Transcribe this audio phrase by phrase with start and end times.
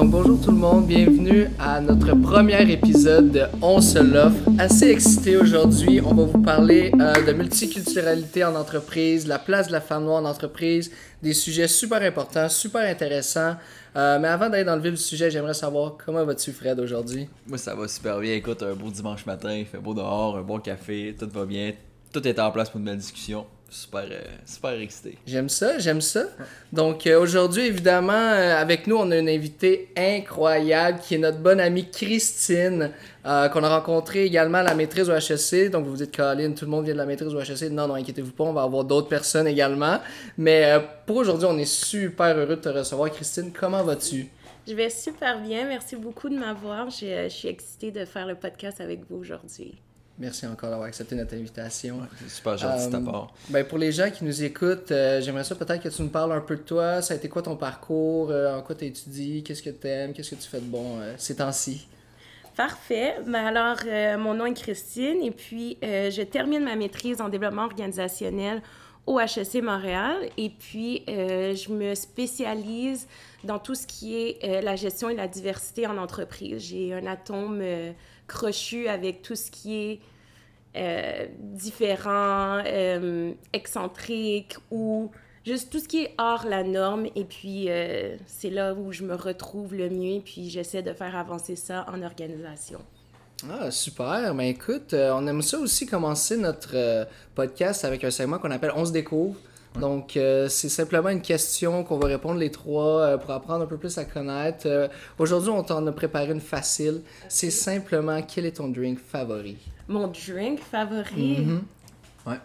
[0.00, 4.48] Donc bonjour tout le monde, bienvenue à notre premier épisode de On se l'offre.
[4.58, 9.72] Assez excité aujourd'hui, on va vous parler euh, de multiculturalité en entreprise, la place de
[9.72, 10.90] la femme noire en entreprise,
[11.22, 13.56] des sujets super importants, super intéressants.
[13.94, 17.28] Euh, mais avant d'aller dans le vif du sujet, j'aimerais savoir comment vas-tu Fred aujourd'hui?
[17.46, 20.42] Moi ça va super bien, écoute, un beau dimanche matin, il fait beau dehors, un
[20.42, 21.72] bon café, tout va bien,
[22.10, 25.16] tout est en place pour une belle discussion super, euh, super excité.
[25.26, 26.24] J'aime ça, j'aime ça.
[26.72, 31.38] Donc euh, aujourd'hui, évidemment, euh, avec nous, on a une invitée incroyable qui est notre
[31.38, 32.90] bonne amie Christine,
[33.24, 35.70] qu'on a rencontrée également à la maîtrise au HEC.
[35.70, 37.70] Donc vous vous dites, Colin, tout le monde vient de la maîtrise au HEC.
[37.70, 40.00] Non, non, inquiétez-vous pas, on va avoir d'autres personnes également.
[40.36, 40.76] Mais
[41.06, 43.10] pour aujourd'hui, on est super heureux de te recevoir.
[43.10, 44.28] Christine, comment vas-tu?
[44.66, 45.66] Je vais super bien.
[45.66, 46.90] Merci beaucoup de m'avoir.
[46.90, 49.80] Je, je suis excitée de faire le podcast avec vous aujourd'hui.
[50.20, 52.00] Merci encore d'avoir accepté notre invitation.
[52.20, 53.32] c'est super gentil de ta euh, part.
[53.48, 56.32] Ben pour les gens qui nous écoutent, euh, j'aimerais ça peut-être que tu nous parles
[56.32, 57.00] un peu de toi.
[57.00, 58.30] Ça a été quoi ton parcours?
[58.30, 59.42] Euh, en quoi tu étudies?
[59.42, 60.12] Qu'est-ce que tu aimes?
[60.12, 61.88] Qu'est-ce que tu fais de bon ces temps-ci?
[62.54, 63.14] Parfait.
[63.26, 63.78] Ben alors,
[64.18, 68.60] mon nom est Christine et puis je termine ma maîtrise en développement organisationnel
[69.06, 73.06] au HEC Montréal et puis je me spécialise
[73.44, 76.62] dans tout ce qui est la gestion et la diversité en entreprise.
[76.62, 77.62] J'ai un atome
[78.26, 80.00] crochu avec tout ce qui est
[80.76, 85.10] euh, différent, euh, excentrique ou
[85.44, 87.06] juste tout ce qui est hors la norme.
[87.16, 90.16] Et puis, euh, c'est là où je me retrouve le mieux.
[90.16, 92.80] Et puis, j'essaie de faire avancer ça en organisation.
[93.50, 94.34] Ah, super.
[94.34, 98.72] Mais ben, écoute, on aime ça aussi commencer notre podcast avec un segment qu'on appelle
[98.76, 99.36] On se découvre.
[99.78, 103.66] Donc, euh, c'est simplement une question qu'on va répondre les trois euh, pour apprendre un
[103.66, 104.66] peu plus à connaître.
[104.66, 107.02] Euh, aujourd'hui, on t'en a préparé une facile.
[107.28, 109.56] C'est simplement quel est ton drink favori?
[109.90, 111.40] Mon drink favori?
[111.40, 111.60] Mm-hmm.
[112.26, 112.38] Ouais.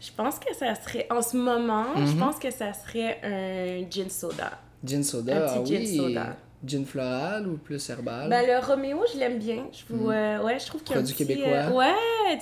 [0.00, 2.18] Je pense que ça serait, en ce moment, je mm-hmm.
[2.18, 4.52] pense que ça serait un gin soda.
[4.84, 6.36] Gin soda, un petit ah gin soda.
[6.64, 8.30] Gin floral ou plus herbal?
[8.30, 9.66] Ben, le Roméo, je l'aime bien.
[9.72, 10.44] Je vous, mm.
[10.44, 11.70] ouais, je trouve qu'il y a un petit, québécois.
[11.72, 12.38] ouais,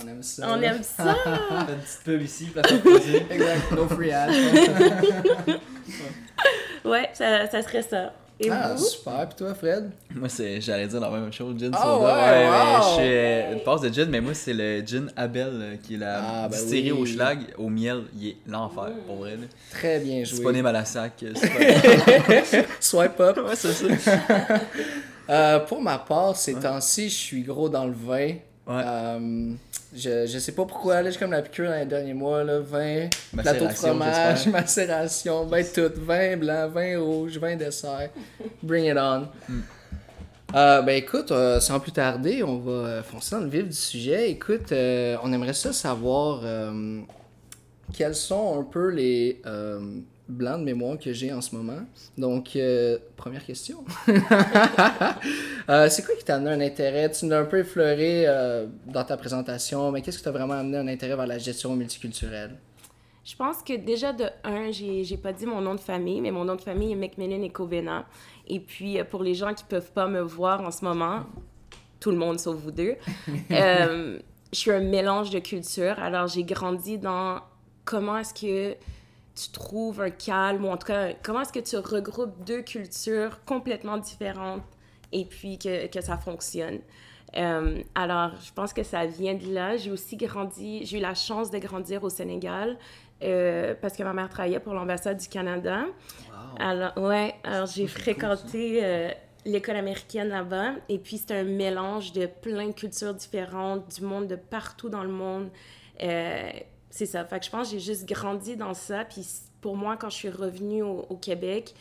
[0.00, 0.46] on aime ça.
[0.48, 1.16] On aime ça.
[1.26, 3.22] Une petite pub ici, plaisir.
[3.28, 4.30] exact, no free ad.
[6.84, 8.12] ouais, ça, ça serait ça.
[8.38, 8.84] Et ah, vous?
[8.84, 9.26] super.
[9.28, 9.90] Puis toi, Fred?
[10.14, 12.16] Moi, c'est, j'allais dire la même chose, gin oh, soda.
[12.16, 15.76] Ouais, ouais je suis une passe de gin, mais moi, c'est le gin Abel, euh,
[15.82, 18.04] qui est la ah, ben distillerie au schlag, au miel.
[18.18, 19.38] Il est l'enfer, pour vrai.
[19.70, 20.36] Très bien joué.
[20.36, 21.24] Disponible à la sac.
[22.80, 23.38] Swipe up.
[23.38, 24.18] Ouais, c'est ça.
[25.30, 28.34] euh, pour ma part, ces temps-ci, je suis gros dans le vin.
[28.66, 28.82] Ouais.
[28.84, 29.52] Euh,
[29.94, 32.58] je, je sais pas pourquoi, là, j'ai comme la piqûre dans les derniers mois, là,
[32.58, 38.10] vin, plateau de fromage, macération, ben tout, vin blanc, vin rouge, vin dessert,
[38.62, 39.28] bring it on.
[39.48, 39.62] Mm.
[40.54, 44.30] Euh, ben écoute, euh, sans plus tarder, on va foncer dans le vif du sujet.
[44.30, 46.42] Écoute, on aimerait ça savoir
[47.92, 49.40] quels sont un peu les
[50.28, 51.80] blanc de mémoire que j'ai en ce moment.
[52.18, 53.84] Donc, euh, première question.
[55.68, 57.10] Euh, c'est quoi qui t'a amené un intérêt?
[57.10, 60.78] Tu l'as un peu effleuré euh, dans ta présentation, mais qu'est-ce qui t'a vraiment amené
[60.78, 62.54] un intérêt vers la gestion multiculturelle?
[63.24, 66.44] Je pense que déjà de un, j'ai pas dit mon nom de famille, mais mon
[66.44, 68.06] nom de famille est McMillan et Covena.
[68.46, 71.24] Et puis, pour les gens qui peuvent pas me voir en ce moment,
[71.98, 72.94] tout le monde sauf vous deux,
[73.50, 74.20] je
[74.52, 75.98] suis un mélange de cultures.
[75.98, 77.40] Alors, j'ai grandi dans
[77.84, 78.76] comment est-ce que
[79.36, 83.44] tu trouves un calme, ou en tout cas, comment est-ce que tu regroupes deux cultures
[83.44, 84.62] complètement différentes
[85.12, 86.80] et puis que, que ça fonctionne?
[87.36, 89.76] Euh, alors, je pense que ça vient de là.
[89.76, 92.78] J'ai aussi grandi, j'ai eu la chance de grandir au Sénégal
[93.22, 95.84] euh, parce que ma mère travaillait pour l'ambassade du Canada.
[96.58, 99.10] Alors, ouais, alors j'ai fréquenté euh,
[99.44, 104.28] l'école américaine là-bas et puis c'est un mélange de plein de cultures différentes, du monde
[104.28, 105.50] de partout dans le monde.
[106.96, 107.26] C'est ça.
[107.26, 109.04] Fait je pense que j'ai juste grandi dans ça.
[109.04, 109.22] Puis
[109.60, 111.74] pour moi, quand je suis revenue au, Québec,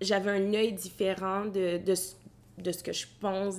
[0.00, 1.94] j'avais un œil différent de, de,
[2.72, 3.56] ce que je pense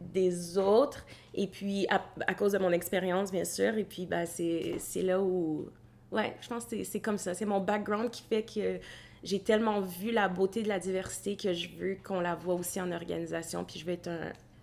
[0.00, 1.04] des autres.
[1.34, 3.76] Et puis, à, cause de mon expérience, bien sûr.
[3.76, 5.68] Et puis, ben, c'est là où...
[6.10, 7.34] Ouais, je pense que c'est comme ça.
[7.34, 8.80] C'est mon background qui fait que
[9.22, 12.80] j'ai tellement vu la beauté de la diversité que je veux qu'on la voit aussi
[12.80, 13.64] en organisation.
[13.64, 14.08] Puis je vais être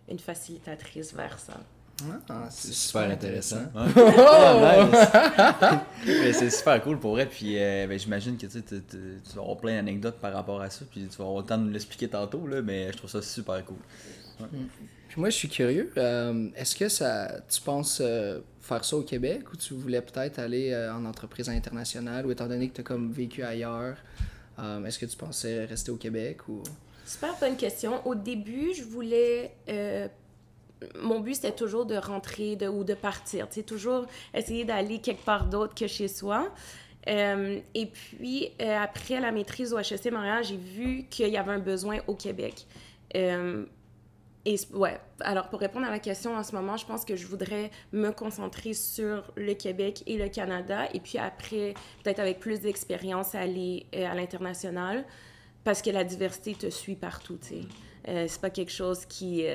[0.10, 1.60] une facilitatrice vers ça.
[2.30, 3.63] Ah, c'est super, intéressant.
[3.75, 4.86] Oh!
[6.06, 7.25] c'est super cool pour vrai.
[7.25, 8.81] Puis euh, ben, j'imagine que tu,
[9.36, 10.83] vas avoir plein d'anecdotes par rapport à ça.
[10.89, 12.45] Puis tu vas avoir le temps de nous l'expliquer tantôt.
[12.47, 13.77] Là, mais je trouve ça super cool.
[14.39, 14.65] Mm.
[15.07, 15.92] Puis moi, je suis curieux.
[15.97, 20.39] Euh, est-ce que ça, tu penses euh, faire ça au Québec ou tu voulais peut-être
[20.39, 23.95] aller en entreprise internationale ou étant donné que tu as comme vécu ailleurs,
[24.86, 26.62] est-ce que tu pensais rester au Québec ou?
[27.06, 28.06] Super bonne question.
[28.07, 29.53] Au début, je voulais
[31.01, 33.50] mon but, c'était toujours de rentrer ou de partir.
[33.50, 36.51] Tu toujours essayer d'aller quelque part d'autre que chez soi.
[37.07, 41.51] Euh, et puis, euh, après la maîtrise au HEC Montréal, j'ai vu qu'il y avait
[41.51, 42.66] un besoin au Québec.
[43.16, 43.66] Euh,
[44.45, 47.25] et ouais, alors pour répondre à la question en ce moment, je pense que je
[47.25, 51.74] voudrais me concentrer sur le Québec et le Canada, et puis après,
[52.04, 55.04] peut-être avec plus d'expérience, aller à l'international,
[55.63, 57.63] parce que la diversité te suit partout, tu
[58.06, 58.27] sais.
[58.27, 59.48] c'est pas quelque chose qui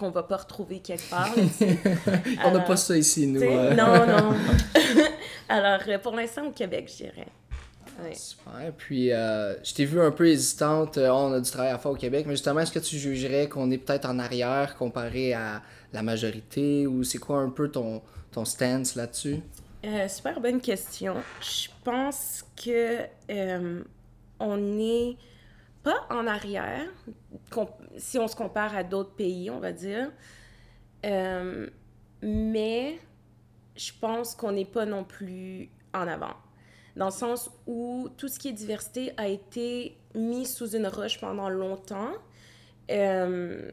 [0.00, 1.28] qu'on va pas retrouver quelque part.
[2.44, 3.40] On n'a pas ça ici, nous.
[3.40, 4.34] Non, non.
[5.48, 7.26] Alors, euh, pour l'instant, au Québec, je dirais.
[8.14, 8.72] Super.
[8.78, 10.96] Puis, euh, je t'ai vu un peu hésitante.
[10.96, 13.46] Euh, on a du travail à faire au Québec, mais justement, est-ce que tu jugerais
[13.48, 15.60] qu'on est peut-être en arrière comparé à
[15.92, 18.00] la majorité ou c'est quoi un peu ton,
[18.32, 19.40] ton stance là-dessus?
[20.08, 21.16] super bonne question.
[21.40, 22.98] Je pense que
[24.38, 25.16] on est
[25.82, 26.88] pas en arrière
[27.96, 30.10] si on se compare à d'autres pays, on va dire.
[32.22, 32.98] mais
[33.76, 36.34] je pense qu'on n'est pas non plus en avant.
[36.96, 41.20] Dans le sens où tout ce qui est diversité a été mis sous une roche
[41.20, 42.12] pendant longtemps.
[42.90, 43.70] Euh,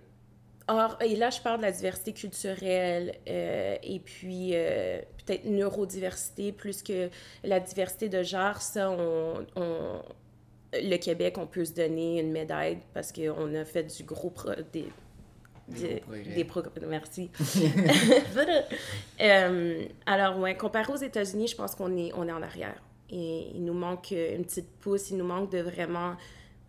[0.67, 6.51] or, et là, je parle de la diversité culturelle euh, et puis euh, peut-être neurodiversité
[6.51, 7.09] plus que
[7.43, 8.61] la diversité de genre.
[8.61, 9.45] Ça, on,
[10.73, 14.33] le Québec, on peut se donner une médaille parce qu'on a fait du gros
[14.73, 14.89] des,
[15.67, 16.71] des, progrès.
[16.87, 17.29] Merci.
[19.19, 22.81] Euh, alors, ouais, comparé aux États-Unis, je pense qu'on est, on est en arrière.
[23.09, 26.15] Et il nous manque une petite pousse, il nous manque de vraiment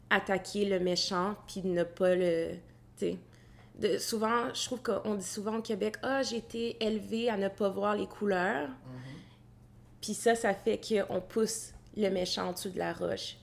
[0.08, 2.52] attaquer le méchant, puis de ne pas le.
[3.78, 7.48] De, souvent, je trouve qu'on dit souvent au Québec Ah, j'ai été élevée à ne
[7.48, 8.68] pas voir les couleurs.
[8.68, 10.00] Mm-hmm.
[10.00, 13.36] Puis ça, ça fait qu'on pousse le méchant en dessous de la roche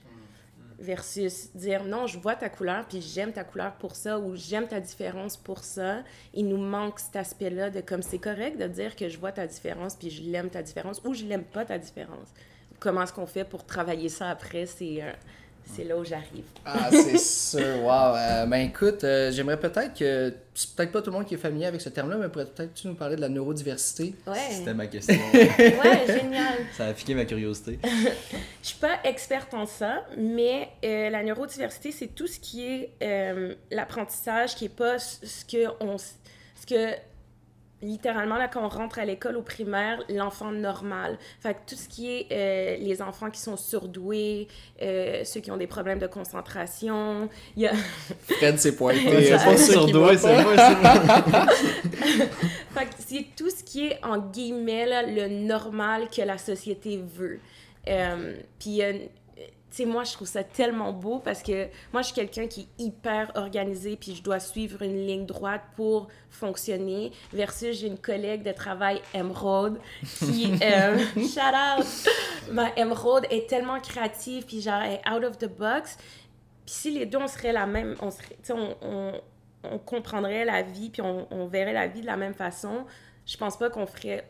[0.79, 4.67] versus dire non, je vois ta couleur, puis j'aime ta couleur pour ça, ou j'aime
[4.67, 6.03] ta différence pour ça.
[6.33, 9.47] Il nous manque cet aspect-là de comme c'est correct de dire que je vois ta
[9.47, 12.29] différence, puis je l'aime ta différence, ou je l'aime pas ta différence.
[12.79, 14.65] Comment est-ce qu'on fait pour travailler ça après?
[14.65, 15.01] C'est
[15.65, 16.45] c'est là où j'arrive.
[16.65, 18.15] Ah, c'est sûr, wow.
[18.15, 20.33] Euh, ben écoute, euh, j'aimerais peut-être que.
[20.53, 22.87] C'est peut-être pas tout le monde qui est familier avec ce terme-là, mais peut-être tu
[22.87, 24.15] nous parler de la neurodiversité?
[24.25, 24.37] Ouais.
[24.51, 25.15] C'était ma question.
[25.33, 26.59] ouais, génial.
[26.77, 27.79] Ça a piqué ma curiosité.
[27.83, 32.91] Je suis pas experte en ça, mais euh, la neurodiversité, c'est tout ce qui est
[33.69, 35.97] l'apprentissage qui est pas ce que on.
[35.97, 36.95] Ce que
[37.85, 41.17] littéralement, là, quand on rentre à l'école au primaire, l'enfant normal.
[41.39, 44.47] Fait que tout ce qui est euh, les enfants qui sont surdoués,
[44.81, 47.73] euh, ceux qui ont des problèmes de concentration, il y a...
[48.27, 49.25] Fred s'est pointé.
[49.25, 51.47] c'est pas surdoué, c'est pas...
[52.73, 57.01] fait que c'est tout ce qui est, en guillemets, là, le normal que la société
[57.01, 57.39] veut.
[57.87, 58.81] Euh, puis
[59.75, 62.83] sais, moi, je trouve ça tellement beau parce que moi, je suis quelqu'un qui est
[62.83, 68.43] hyper organisé, puis je dois suivre une ligne droite pour fonctionner, versus j'ai une collègue
[68.43, 71.85] de travail, Emerald, qui, euh, shout out,
[72.51, 75.97] ma Emerald est tellement créative, puis genre, est out of the box.
[76.65, 79.21] Puis si les deux, on serait la même, on serait, on, on,
[79.63, 82.85] on, comprendrait la vie, puis on, on, verrait la vie de la même façon,
[83.25, 84.25] je pense pas qu'on ferait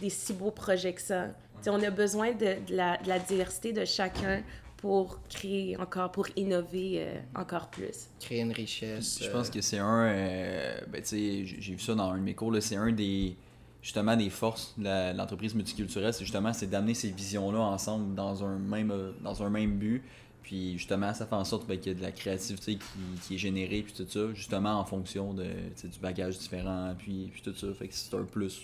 [0.00, 1.28] des si beaux projets que ça.
[1.60, 4.42] sais, on a besoin de, de, la, de la diversité de chacun
[4.78, 8.08] pour créer encore, pour innover euh, encore plus.
[8.20, 9.18] Créer une richesse.
[9.22, 12.18] Je pense euh, que c'est un, euh, ben, tu sais, j'ai vu ça dans un
[12.18, 13.36] de mes cours, c'est un des,
[13.82, 18.56] justement, des forces de l'entreprise multiculturelle, c'est justement, c'est d'amener ces visions-là ensemble dans un
[18.58, 20.02] même, dans un même but.
[20.44, 23.34] Puis justement, ça fait en sorte ben, qu'il y a de la créativité qui, qui,
[23.34, 27.54] est générée, puis tout ça, justement en fonction de, du bagage différent, puis, puis tout
[27.54, 27.66] ça.
[27.74, 28.62] Fait que c'est un plus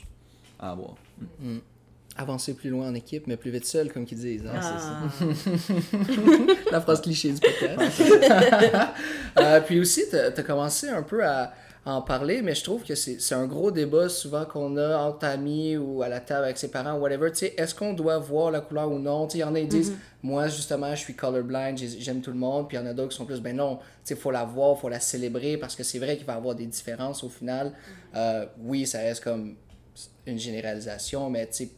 [0.61, 0.95] à avoir.
[1.41, 1.59] Mm
[2.17, 4.47] avancer plus loin en équipe, mais plus vite seul, comme qu'ils disent.
[4.47, 5.03] Hein, ah.
[6.71, 8.03] La phrase cliché du podcast.
[9.39, 11.53] euh, puis aussi, tu as, commencé un peu à,
[11.87, 15.77] en parler, mais je trouve que c'est un gros débat souvent qu'on a entre amis
[15.77, 17.31] ou à la table avec ses parents, whatever.
[17.57, 19.29] Est-ce qu'on doit voir la couleur ou non?
[19.29, 20.23] Il y en a qui disent, mm-hmm.
[20.23, 22.69] moi justement, je suis colorblind, j'aime tout le monde.
[22.69, 24.77] Puis il y en a d'autres qui sont plus, ben non, il faut la voir,
[24.79, 27.29] il faut la célébrer parce que c'est vrai qu'il va y avoir des différences au
[27.29, 27.73] final.
[28.15, 29.57] Euh, oui, ça reste comme
[30.27, 31.71] une généralisation, mais tu sais,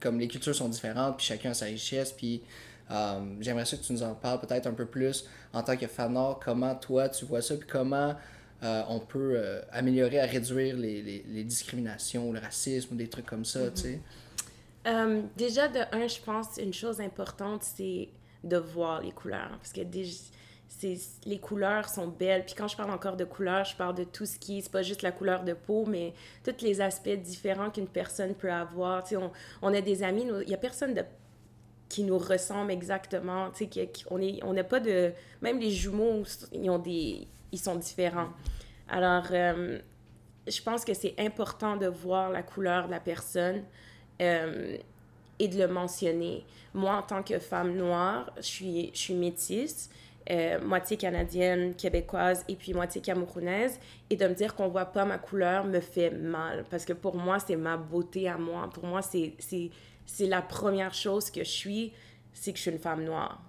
[0.00, 2.42] comme les cultures sont différentes, puis chacun a sa richesse, puis
[2.90, 5.86] euh, j'aimerais ça que tu nous en parles peut-être un peu plus en tant que
[5.86, 8.14] fanor, comment toi tu vois ça, puis comment
[8.62, 13.08] euh, on peut euh, améliorer à réduire les, les, les, discriminations, le racisme, ou des
[13.08, 14.00] trucs comme ça, tu sais?
[15.36, 18.08] déjà, de un, je pense une chose importante, c'est
[18.42, 19.50] de voir les couleurs.
[19.58, 20.14] Parce que déjà,
[21.24, 22.44] les couleurs sont belles.
[22.44, 24.82] Puis quand je parle encore de couleurs, je parle de tout ce qui, c'est pas
[24.82, 29.02] juste la couleur de peau, mais tous les aspects différents qu'une personne peut avoir.
[29.02, 29.30] Tu sais, on,
[29.62, 31.02] on a des amis, il y a personne de
[31.88, 35.10] qui nous ressemble exactement, tu sais, on est, on n'a pas de,
[35.40, 36.22] même les jumeaux,
[36.52, 38.28] ils ont des, ils sont différents.
[38.90, 39.78] Alors, euh,
[40.46, 43.62] je pense que c'est important de voir la couleur de la personne.
[44.20, 44.76] Euh,
[45.38, 46.44] et de le mentionner.
[46.74, 49.90] Moi, en tant que femme noire, je suis, je suis métisse,
[50.30, 53.78] euh, moitié canadienne, québécoise et puis moitié camerounaise.
[54.10, 56.64] Et de me dire qu'on voit pas ma couleur me fait mal.
[56.70, 58.68] Parce que pour moi, c'est ma beauté à moi.
[58.72, 59.34] Pour moi, c'est
[60.20, 61.92] la première chose que je suis,
[62.32, 63.42] c'est que je suis une femme noire.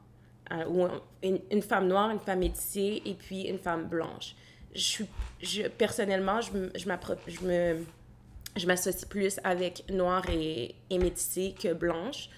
[0.51, 0.87] Euh, ou
[1.21, 4.35] une, une, femme noire, une femme métissée et puis une femme blanche.
[4.73, 5.05] Je suis,
[5.41, 6.85] je, personnellement, je, je,
[7.27, 7.85] je me
[8.55, 12.29] je m'associe plus avec noir et, et métissé que blanche.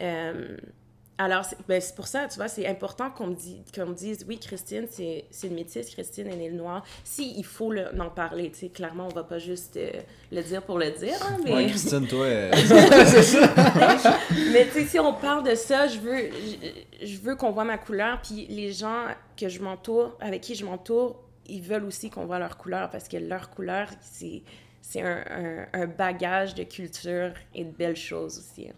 [0.00, 0.56] Euh,
[1.18, 4.24] alors, ben, c'est pour ça, tu vois, c'est important qu'on me, dit, qu'on me dise,
[4.26, 6.84] oui, Christine, c'est, c'est une métisse, Christine, elle est noire.
[7.04, 9.90] Si, il faut le, en parler, tu sais, clairement, on va pas juste euh,
[10.32, 11.52] le dire pour le dire, hein, mais...
[11.52, 12.26] Ouais, Christine, toi...
[12.32, 14.18] Euh, c'est ça!
[14.52, 16.30] mais tu sais, si on parle de ça, je veux,
[17.00, 20.54] je, je veux qu'on voit ma couleur, puis les gens que je m'entoure, avec qui
[20.54, 24.42] je m'entoure, ils veulent aussi qu'on voit leur couleur, parce que leur couleur, c'est
[24.80, 28.68] c'est un, un, bagage de culture et de belles choses aussi.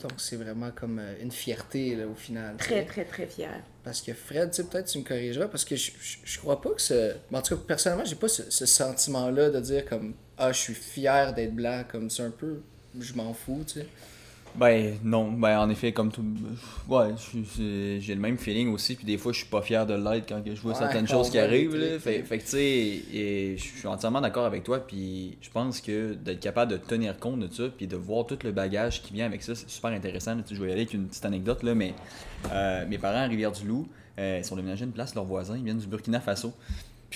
[0.00, 2.56] Donc, c'est vraiment comme euh, une fierté, là, au final.
[2.56, 3.62] Très, très, très fier.
[3.82, 5.92] Parce que Fred, tu sais, peut-être tu me corrigeras, parce que je,
[6.24, 7.14] je, crois pas que ce...
[7.32, 10.74] En tout cas, personnellement, j'ai pas ce, ce sentiment-là de dire comme «Ah, je suis
[10.74, 12.60] fier d'être blanc», comme c'est un peu...
[12.98, 13.86] Je m'en fous, tu sais.
[14.56, 16.24] Ben non, ben en effet, comme tout.
[16.88, 17.08] Ouais,
[17.58, 20.40] j'ai le même feeling aussi, puis des fois je suis pas fier de l'être quand
[20.44, 21.74] je vois certaines choses qui arrivent.
[21.74, 21.98] Là.
[21.98, 26.14] Fait, fait, que tu sais, je suis entièrement d'accord avec toi, puis je pense que
[26.14, 29.26] d'être capable de tenir compte de ça, puis de voir tout le bagage qui vient
[29.26, 30.36] avec ça, c'est super intéressant.
[30.48, 31.94] je vais y aller avec une petite anecdote, là, mais
[32.52, 35.78] euh, mes parents à Rivière-du-Loup, euh, ils sont déménagés une place, leurs voisins, ils viennent
[35.78, 36.52] du Burkina Faso.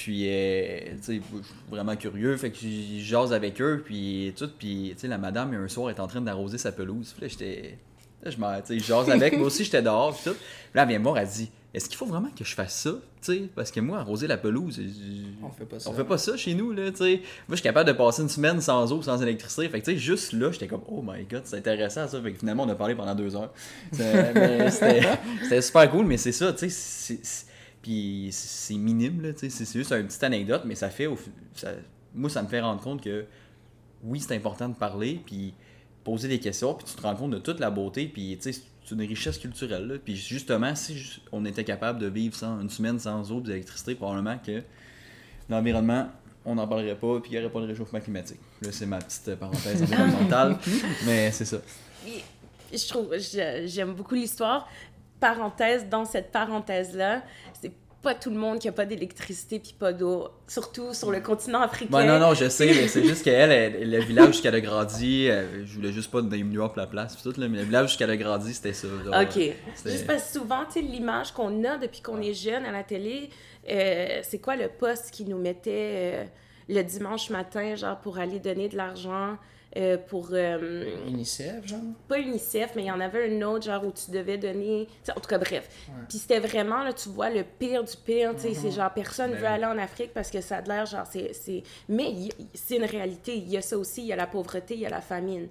[0.02, 4.32] Puis, euh, tu sais, je suis vraiment curieux, fait que je jase avec eux, puis
[4.36, 4.48] tout.
[4.56, 7.12] Puis, tu sais, la madame, un soir, est en train d'arroser sa pelouse.
[7.16, 7.78] Puis là, j'étais.
[8.24, 9.36] Je m'en, tu sais, jase avec.
[9.36, 10.36] moi aussi, j'étais dehors, puis tout.
[10.36, 12.80] Puis là, elle vient me voir, elle dit Est-ce qu'il faut vraiment que je fasse
[12.80, 14.80] ça Tu sais, parce que moi, arroser la pelouse,
[15.42, 15.90] on fait pas ça.
[15.90, 17.16] On fait pas ça chez nous, là, tu sais.
[17.16, 19.68] Moi, je suis capable de passer une semaine sans eau, sans électricité.
[19.68, 22.22] Fait que, tu sais, juste là, j'étais comme Oh my god, c'est intéressant ça.
[22.22, 23.52] Fait que finalement, on a parlé pendant deux heures.
[23.92, 27.18] C'était super cool, mais c'est ça, tu sais
[27.82, 31.08] puis c'est minime, là, c'est juste une petite anecdote, mais ça fait.
[31.54, 31.72] Ça,
[32.14, 33.26] moi, ça me fait rendre compte que
[34.02, 35.54] oui, c'est important de parler, puis
[36.04, 38.54] poser des questions, puis tu te rends compte de toute la beauté, puis c'est
[38.90, 40.00] une richesse culturelle.
[40.04, 43.94] Puis justement, si on était capable de vivre sans, une semaine sans eau et d'électricité,
[43.94, 44.62] probablement que
[45.48, 46.08] l'environnement,
[46.44, 48.40] on n'en parlerait pas, puis il n'y aurait pas de réchauffement climatique.
[48.62, 50.58] Là, c'est ma petite parenthèse environnementale,
[51.04, 51.58] mais c'est ça.
[52.72, 53.14] Je trouve,
[53.66, 54.68] j'aime beaucoup l'histoire,
[55.20, 57.22] parenthèse, dans cette parenthèse-là,
[57.60, 57.72] c'est
[58.02, 61.60] pas tout le monde qui a pas d'électricité puis pas d'eau, surtout sur le continent
[61.60, 62.04] africain.
[62.04, 65.92] non, non, je sais, mais c'est juste qu'elle, le village jusqu'elle a grandi, je voulais
[65.92, 68.54] juste pas donner New York la place, tout, là, mais le village jusqu'elle a grandi,
[68.54, 68.86] c'était ça.
[68.86, 69.40] ok.
[69.84, 73.30] Juste parce que souvent, tu l'image qu'on a depuis qu'on est jeune à la télé,
[73.70, 76.24] euh, c'est quoi le poste qui nous mettait euh,
[76.68, 79.36] le dimanche matin, genre pour aller donner de l'argent
[79.76, 80.30] euh, pour...
[80.32, 81.80] Euh, UNICEF, genre?
[82.08, 84.88] Pas UNICEF, mais il y en avait un autre, genre, où tu devais donner...
[85.14, 85.68] en tout cas, bref.
[86.08, 88.72] Puis c'était vraiment, là, tu vois, le pire du pire, tu sais, c'est mhm.
[88.72, 91.62] genre, personne ben veut aller en Afrique parce que ça a l'air, genre, c'est...
[91.88, 92.14] Mais
[92.54, 94.86] c'est une réalité, il y a ça aussi, il y a la pauvreté, il y
[94.86, 95.48] a la famine,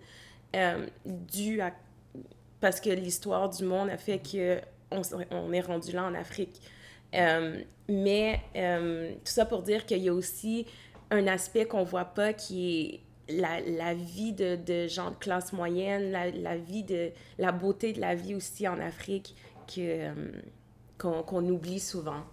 [0.56, 1.72] euh, dû à...
[2.60, 4.60] Parce que l'histoire du monde a fait que
[4.90, 6.60] on, on est rendu là en Afrique.
[7.14, 10.66] Euh, mais tout ça pour dire qu'il y a aussi
[11.12, 15.54] un aspect qu'on voit pas qui est la, la, vie de, de, gens de classe
[15.54, 19.36] moyenne, la, la, vie de la beauté de la vie aussi en Afrique
[19.68, 20.14] que euh,
[20.98, 22.24] qu'on oublie souvent.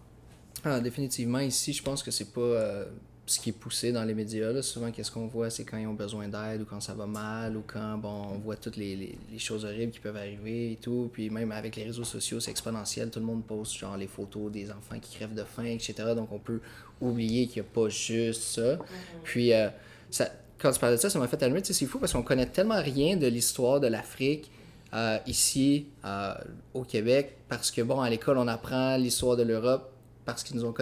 [0.64, 1.40] Ah, définitivement.
[1.40, 2.86] Ici, je pense que c'est pas euh,
[3.26, 4.52] ce qui est poussé dans les médias.
[4.52, 4.62] Là.
[4.62, 7.56] Souvent, qu'est-ce qu'on voit, c'est quand ils ont besoin d'aide ou quand ça va mal
[7.56, 10.76] ou quand bon, on voit toutes les, les, les, choses horribles qui peuvent arriver et
[10.76, 11.10] tout.
[11.12, 13.10] Puis même avec les réseaux sociaux, c'est exponentiel.
[13.10, 15.94] Tout le monde poste genre les photos des enfants qui crèvent de faim, etc.
[16.14, 16.60] Donc on peut
[17.00, 18.76] oublier qu'il n'y a pas juste ça.
[18.76, 18.78] Mm-hmm.
[19.24, 19.68] Puis euh,
[20.10, 21.60] ça quand tu parlais de ça, ça m'a fait allumer.
[21.62, 24.50] C'est fou parce qu'on connaît tellement rien de l'histoire de l'Afrique
[24.94, 26.34] euh, ici euh,
[26.72, 29.92] au Québec parce que, bon, à l'école, on apprend l'histoire de l'Europe
[30.24, 30.74] parce qu'ils nous ont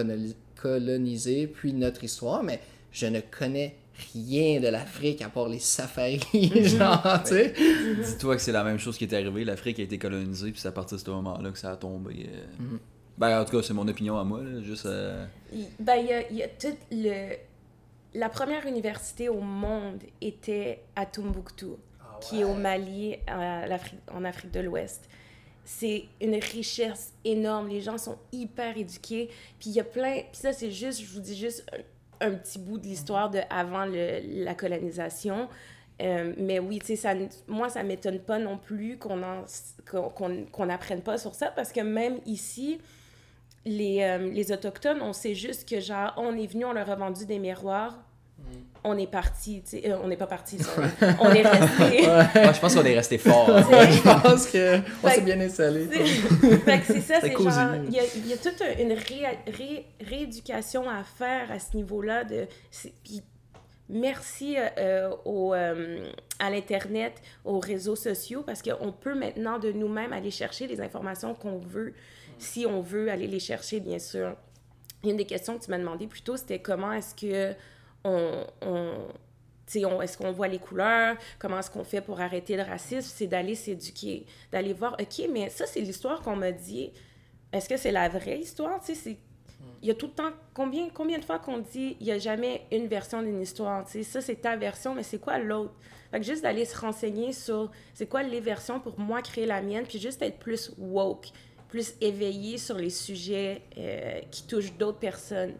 [0.55, 2.61] colonisé, puis notre histoire, mais
[2.91, 3.75] je ne connais
[4.13, 7.53] rien de l'Afrique à part les safaris, genre, tu sais.
[8.05, 9.43] Dis-toi que c'est la même chose qui est arrivée.
[9.43, 12.29] L'Afrique a été colonisée, puis c'est à partir de ce moment-là que ça a tombé.
[12.29, 12.63] Euh.
[12.63, 12.79] Mhm.
[13.17, 14.87] Ben, en tout cas, c'est mon opinion à moi, juste...
[15.79, 17.35] Ben, il y a, y a tout le
[18.13, 24.51] la première université au monde était à Tombouctou, ah qui est au Mali, en Afrique
[24.51, 25.09] de l'Ouest.
[25.65, 27.69] C'est une richesse énorme.
[27.69, 29.29] Les gens sont hyper éduqués.
[29.59, 30.23] Puis il y a plein.
[30.31, 31.65] Puis ça, c'est juste, je vous dis juste
[32.19, 35.47] un, petit bout de l'histoire de avant le, la colonisation.
[36.01, 37.13] Euh, mais oui, tu sais, ça,
[37.47, 39.21] moi, ça m'étonne pas non plus qu'on
[40.51, 42.79] qu'on n'apprenne pas sur ça parce que même ici,
[43.65, 46.95] les, euh, les Autochtones, on sait juste que, genre, on est venu, on leur a
[46.95, 47.97] vendu des miroirs,
[48.37, 48.43] mm.
[48.83, 50.57] on est parti, tu sais, euh, on n'est pas parti,
[51.21, 52.01] on est resté.
[52.43, 53.49] Moi, je pense qu'on est resté fort.
[53.49, 53.63] hein.
[53.71, 55.85] Ouais, je pense que on Fait s'est bien installé.
[55.85, 59.37] fait que c'est ça, c'est genre, il y a, il y a toute une ré-
[59.47, 62.25] ré- rééducation à faire à ce niveau-là.
[62.25, 62.47] De,
[63.03, 63.21] puis
[63.89, 66.05] merci euh, euh, au, euh,
[66.39, 67.13] à l'Internet,
[67.45, 71.93] aux réseaux sociaux, parce qu'on peut maintenant de nous-mêmes aller chercher les informations qu'on veut,
[72.43, 74.35] si on veut aller les chercher, bien sûr.
[75.03, 77.53] Une des questions que tu m'as demandé plus tôt, c'était comment est-ce que
[78.03, 78.97] on, on
[80.01, 81.15] est-ce qu'on voit les couleurs?
[81.39, 83.09] Comment est-ce qu'on fait pour arrêter le racisme?
[83.11, 86.91] C'est d'aller s'éduquer, d'aller voir, OK, mais ça, c'est l'histoire qu'on m'a dit.
[87.51, 88.79] Est-ce que c'est la vraie histoire?
[89.81, 90.31] Il y a tout le temps...
[90.53, 93.85] Combien, combien de fois qu'on dit il n'y a jamais une version d'une histoire?
[93.85, 95.73] Tu sais, ça, c'est ta version, mais c'est quoi l'autre?
[96.11, 99.85] Fait juste d'aller se renseigner sur c'est quoi les versions pour moi créer la mienne,
[99.85, 101.29] puis juste être plus woke,
[101.73, 105.53] plus éveillé sur les sujets euh, qui touchent d'autres personnes.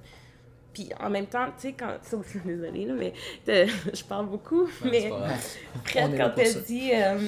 [0.72, 1.98] Puis en même temps, tu sais, quand.
[2.04, 3.14] ça aussi, Désolée, là, mais
[3.50, 3.66] euh,
[3.96, 4.66] je parle beaucoup.
[4.66, 5.10] Ouais, mais.
[5.86, 6.92] Fred, quand pour t'as dit.
[6.94, 7.28] euh,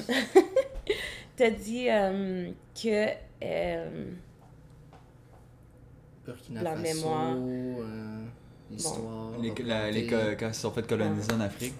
[1.36, 2.50] t'as dit euh,
[2.80, 3.08] que.
[3.42, 4.10] euh,
[6.24, 7.34] Burkina La Faso, mémoire.
[7.36, 8.24] euh,
[8.70, 9.32] l'histoire.
[9.40, 11.74] Les, la- les quand ils se sont fait coloniser en Afrique,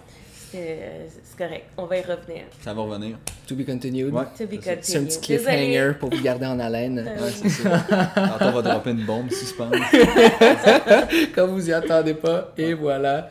[0.51, 2.43] c'est correct, on va y revenir.
[2.61, 3.17] ça va revenir.
[3.47, 4.13] To be continued.
[4.13, 4.23] Ouais.
[4.37, 4.75] To be c'est ça.
[4.75, 4.81] continued.
[4.83, 6.99] C'est un petit cliffhanger pour vous garder en haleine.
[6.99, 7.79] Euh, Ouais, c'est ça.
[8.15, 9.75] Tantôt, on va dropper une bombe, suspense.
[11.35, 13.29] quand vous y attendez pas, et voilà.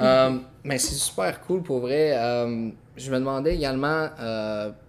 [0.00, 2.12] Euh, mais c'est super cool pour vrai.
[2.16, 4.08] Euh, je me demandais également,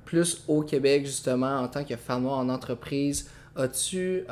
[0.05, 4.23] plus au Québec, justement, en tant que femme noire en entreprise, as-tu.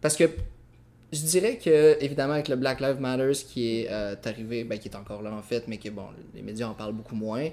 [0.00, 0.24] parce que
[1.12, 4.88] je dirais que, évidemment, avec le Black Lives Matter qui est euh, arrivé, ben, qui
[4.88, 7.48] est encore là en fait, mais que bon, les médias en parlent beaucoup moins.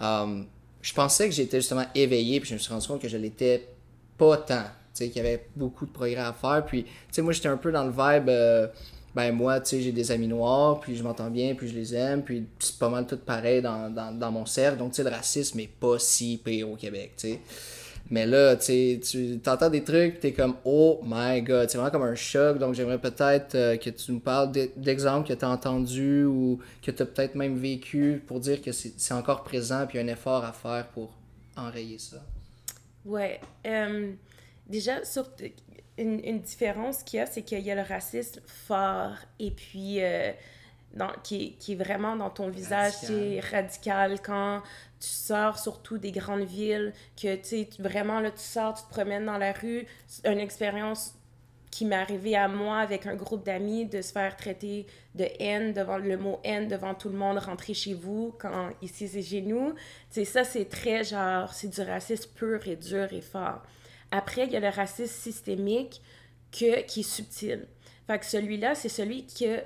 [0.00, 0.42] euh,
[0.82, 3.68] je pensais que j'étais justement éveillé, puis je me suis rendu compte que je l'étais
[4.16, 4.64] pas tant.
[4.94, 6.64] Qu'il y avait beaucoup de progrès à faire.
[6.64, 8.30] Puis, tu sais, moi, j'étais un peu dans le vibe.
[8.30, 8.66] euh,
[9.14, 11.94] ben, moi, tu sais, j'ai des amis noirs, puis je m'entends bien, puis je les
[11.94, 14.78] aime, puis c'est pas mal tout pareil dans, dans, dans mon cercle.
[14.78, 17.40] Donc, tu sais, le racisme est pas si pire au Québec, tu sais.
[18.10, 21.90] Mais là, tu tu entends des trucs, puis t'es comme, oh my god, c'est vraiment
[21.90, 22.58] comme un choc.
[22.58, 26.60] Donc, j'aimerais peut-être euh, que tu nous parles d'e- d'exemples que tu as entendus ou
[26.82, 30.44] que tu as peut-être même vécu pour dire que c'est encore présent, puis un effort
[30.44, 31.10] à faire pour
[31.56, 32.22] enrayer ça.
[33.04, 33.40] Ouais.
[33.66, 34.12] euh,
[34.68, 35.28] déjà, sur
[35.98, 40.02] une, une différence qu'il y a, c'est qu'il y a le racisme fort et puis
[40.02, 40.32] euh,
[40.96, 44.20] dans, qui, est- qui est vraiment dans ton visage, c'est radical.
[44.22, 44.62] Quand
[45.00, 49.26] tu sors surtout des grandes villes, que tu vraiment là, tu sors, tu te promènes
[49.26, 49.86] dans la rue,
[50.24, 51.14] une expérience
[51.70, 55.74] qui m'est arrivée à moi avec un groupe d'amis de se faire traiter de haine
[55.74, 59.42] devant le mot haine devant tout le monde rentrer chez vous quand ici c'est chez
[59.42, 59.74] nous.
[60.10, 63.60] Tu ça c'est très genre c'est du racisme pur et dur et fort.
[64.10, 66.00] Après il y a le racisme systémique
[66.50, 67.66] que qui est subtil.
[68.06, 69.60] Fait que celui-là c'est celui que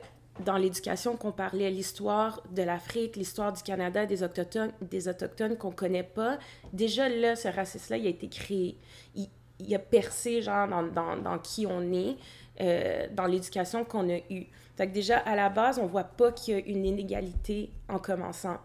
[0.45, 5.71] dans l'éducation qu'on parlait l'histoire de l'Afrique l'histoire du Canada des autochtones des autochtones qu'on
[5.73, 6.39] connaît pas
[6.73, 8.77] déjà là ce racisme là il a été créé
[9.15, 12.17] il, il a percé genre dans, dans, dans qui on est,
[12.63, 14.47] euh, dans l'éducation qu'on a eue.
[14.75, 17.99] Fait que déjà, à la base, on voit pas qu'il y a une inégalité en
[17.99, 18.57] commençant.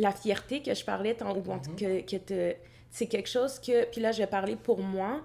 [0.00, 1.32] La fierté que je parlais, tant-
[1.76, 2.56] que, que te-
[2.90, 5.20] c'est quelque chose que, puis là, je vais parler pour moi.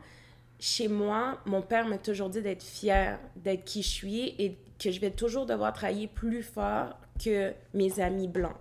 [0.60, 4.92] Chez moi, mon père m'a toujours dit d'être fier d'être qui je suis et que
[4.92, 8.56] je vais toujours devoir travailler plus fort que mes amis blancs.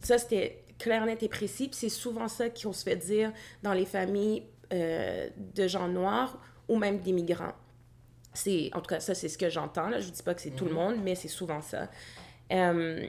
[0.00, 1.68] Ça, c'était clair, net et précis.
[1.68, 3.32] Puis c'est souvent ça qu'on se fait dire
[3.62, 7.54] dans les familles euh, de gens noirs ou même d'immigrants.
[8.32, 9.88] C'est, en tout cas, ça, c'est ce que j'entends.
[9.88, 10.00] Là.
[10.00, 11.88] Je ne dis pas que c'est tout le monde, mais c'est souvent ça.
[12.52, 13.06] Euh,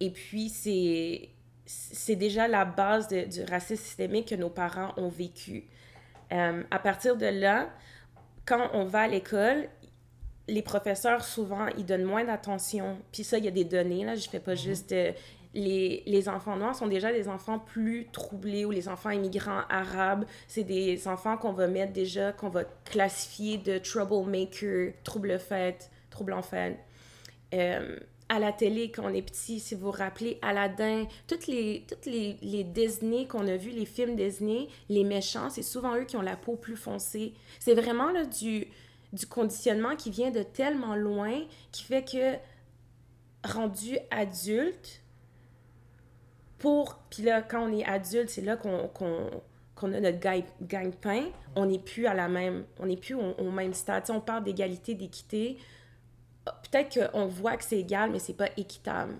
[0.00, 1.30] et puis, c'est,
[1.64, 5.64] c'est déjà la base de- du racisme systémique que nos parents ont vécu.
[6.32, 7.70] Euh, à partir de là,
[8.44, 9.68] quand on va à l'école,
[10.48, 12.98] les professeurs, souvent, ils donnent moins d'attention.
[13.12, 14.92] Puis ça, il y a des données, là, je fais pas juste...
[14.92, 15.12] euh,
[15.54, 20.26] les, les enfants noirs sont déjà des enfants plus troublés ou les enfants immigrants arabes,
[20.48, 26.42] c'est des enfants qu'on va mettre déjà, qu'on va classifier de troublemaker, trouble-fête, trouble en
[26.42, 26.76] fait.
[27.54, 31.86] Euh, à la télé, quand on est petit, si vous vous rappelez, Aladdin, toutes les,
[31.88, 36.04] toutes les, les Disney qu'on a vus, les films Disney, les méchants, c'est souvent eux
[36.04, 37.34] qui ont la peau plus foncée.
[37.60, 38.66] C'est vraiment là, du,
[39.12, 41.42] du conditionnement qui vient de tellement loin
[41.72, 42.36] qui fait que,
[43.52, 45.02] rendu adulte,
[46.58, 46.98] pour.
[47.10, 49.30] Puis là, quand on est adulte, c'est là qu'on qu'on-
[49.74, 51.24] qu'on a notre gagne- gagne-pain.
[51.54, 52.64] On n'est plus à la même.
[52.78, 54.04] On n'est plus au, au même stade.
[54.08, 55.58] On parle d'égalité, d'équité.
[56.44, 59.14] Peut-être qu'on voit que c'est égal, mais c'est pas équitable.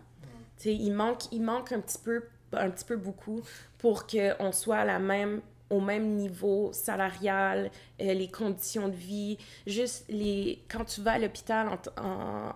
[0.56, 3.42] Tu sais, il manque, il manque un petit peu, un petit peu beaucoup
[3.78, 9.38] pour qu'on soit à la même au même niveau salarial, euh, les conditions de vie,
[9.66, 12.52] juste les quand tu vas à l'hôpital en, en,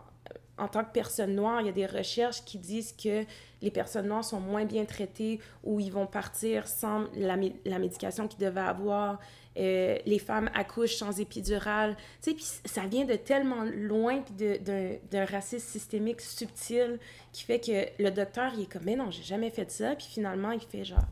[0.60, 3.24] en tant que personne noire, il y a des recherches qui disent que
[3.62, 8.28] les personnes noires sont moins bien traitées ou ils vont partir sans la, la médication
[8.28, 9.18] qu'ils devaient avoir.
[9.56, 11.96] Euh, les femmes accouchent sans épidural.
[12.22, 16.98] Tu sais, puis ça vient de tellement loin d'un racisme systémique subtil
[17.32, 19.96] qui fait que le docteur, il est comme, mais non, j'ai jamais fait ça.
[19.96, 21.06] Puis finalement, il fait genre,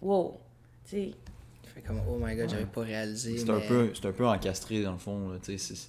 [0.00, 0.40] wow.
[0.84, 1.10] Tu sais.
[1.74, 3.38] Fait comme, oh my god, j'avais pas réalisé.
[3.38, 5.30] C'est un, peu, un peu encastré dans le fond.
[5.30, 5.88] Là, tu sais,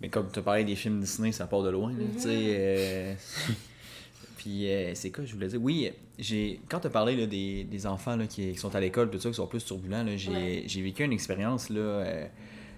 [0.00, 1.92] Mais comme tu as parlé des films Disney, ça part de loin.
[1.94, 2.28] tu sais.
[2.28, 2.54] Mm-hmm.
[2.58, 3.14] Euh,
[4.36, 5.62] puis euh, c'est quoi, je voulais dire?
[5.62, 9.10] Oui, j'ai quand tu as parlé là, des, des, enfants là, qui, sont à l'école,
[9.10, 11.70] tout ça, qui sont plus turbulents, j'ai vécu une expérience.
[11.70, 12.26] là euh,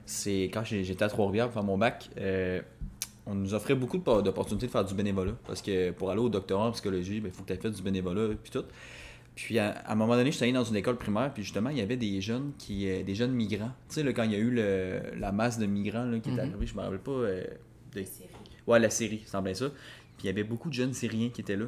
[0.06, 2.10] C'est quand j'étais à Trois-Rivières pour faire mon bac.
[2.18, 2.60] Euh,
[3.26, 5.32] on nous offrait beaucoup d'opportunités de faire du bénévolat.
[5.46, 7.70] Parce que pour aller au doctorat en psychologie, il ben, faut que tu aies fait
[7.70, 8.64] du bénévolat puis tout.
[9.34, 11.78] Puis à, un moment donné, je suis allé dans une école primaire, puis justement, il
[11.78, 13.72] y avait des jeunes qui des jeunes migrants.
[13.88, 16.32] Tu sais, quand il y a eu le, la masse de migrants là, qui est
[16.32, 16.38] mm-hmm.
[16.40, 17.20] arrivée, je me rappelle pas.
[17.94, 18.04] de...
[18.66, 19.70] Ouais, la série, ça semblait ça.
[20.16, 21.66] Puis il y avait beaucoup de jeunes Syriens qui étaient là.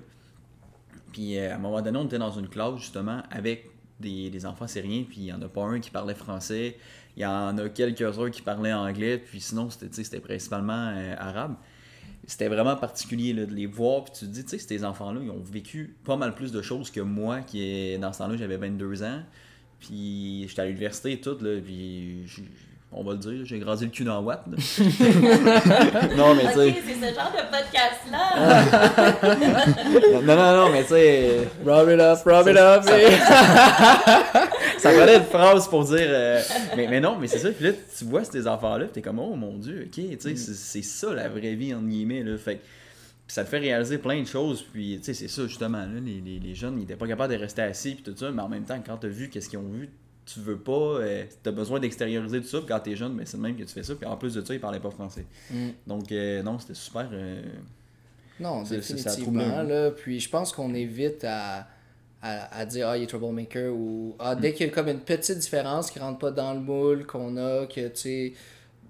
[1.12, 4.46] Puis euh, à un moment donné, on était dans une classe justement avec des, des
[4.46, 6.76] enfants syriens, puis il n'y en a pas un qui parlait français,
[7.16, 11.54] il y en a quelques-uns qui parlaient anglais, puis sinon c'était principalement euh, arabe.
[12.26, 15.30] C'était vraiment particulier de les voir, puis tu te dis, tu sais, ces enfants-là, ils
[15.30, 19.04] ont vécu pas mal plus de choses que moi, qui dans ce temps-là, j'avais 22
[19.04, 19.22] ans,
[19.78, 22.26] puis j'étais à l'université et tout, là, puis
[22.92, 24.46] on va le dire, j'ai grandi le cul dans Watt.
[24.46, 24.56] non,
[26.34, 26.74] mais tu sais.
[26.86, 28.24] c'est ce genre de podcast-là.
[30.22, 31.48] non, non, non, mais tu sais.
[31.64, 32.82] Rub it up, rub it up.
[32.84, 32.96] Ça,
[34.94, 35.98] fallait une phrase pour dire.
[36.00, 36.40] Euh,
[36.76, 37.50] mais, mais non, mais c'est ça.
[37.50, 40.82] Puis là, tu vois ces enfants-là, t'es comme, oh mon Dieu, ok, tu sais, c'est
[40.82, 42.22] ça la vraie vie, entre guillemets.
[42.22, 42.36] Là.
[42.36, 42.60] Fait
[43.28, 44.62] ça te fait réaliser plein de choses.
[44.62, 45.78] Puis, tu sais, c'est ça, justement.
[45.78, 48.30] Là, les, les, les, jeunes, ils n'étaient pas capables de rester assis, puis tout ça.
[48.30, 49.90] Mais en même temps, quand t'as vu qu'est-ce qu'ils ont vu,
[50.26, 53.18] tu veux pas, euh, tu as besoin d'extérioriser tout ça, puis quand t'es jeune, mais
[53.18, 54.80] ben, c'est le même que tu fais ça, puis en plus de ça, il parlait
[54.80, 55.24] pas français.
[55.50, 55.68] Mm.
[55.86, 57.08] Donc, euh, non, c'était super.
[57.12, 57.42] Euh,
[58.40, 61.68] non, définitivement, là, puis je pense qu'on évite à,
[62.26, 64.54] à, à, dire, ah, il est troublemaker, ou ah, dès mm.
[64.54, 67.66] qu'il y a comme une petite différence qui rentre pas dans le moule qu'on a,
[67.66, 68.32] que tu sais,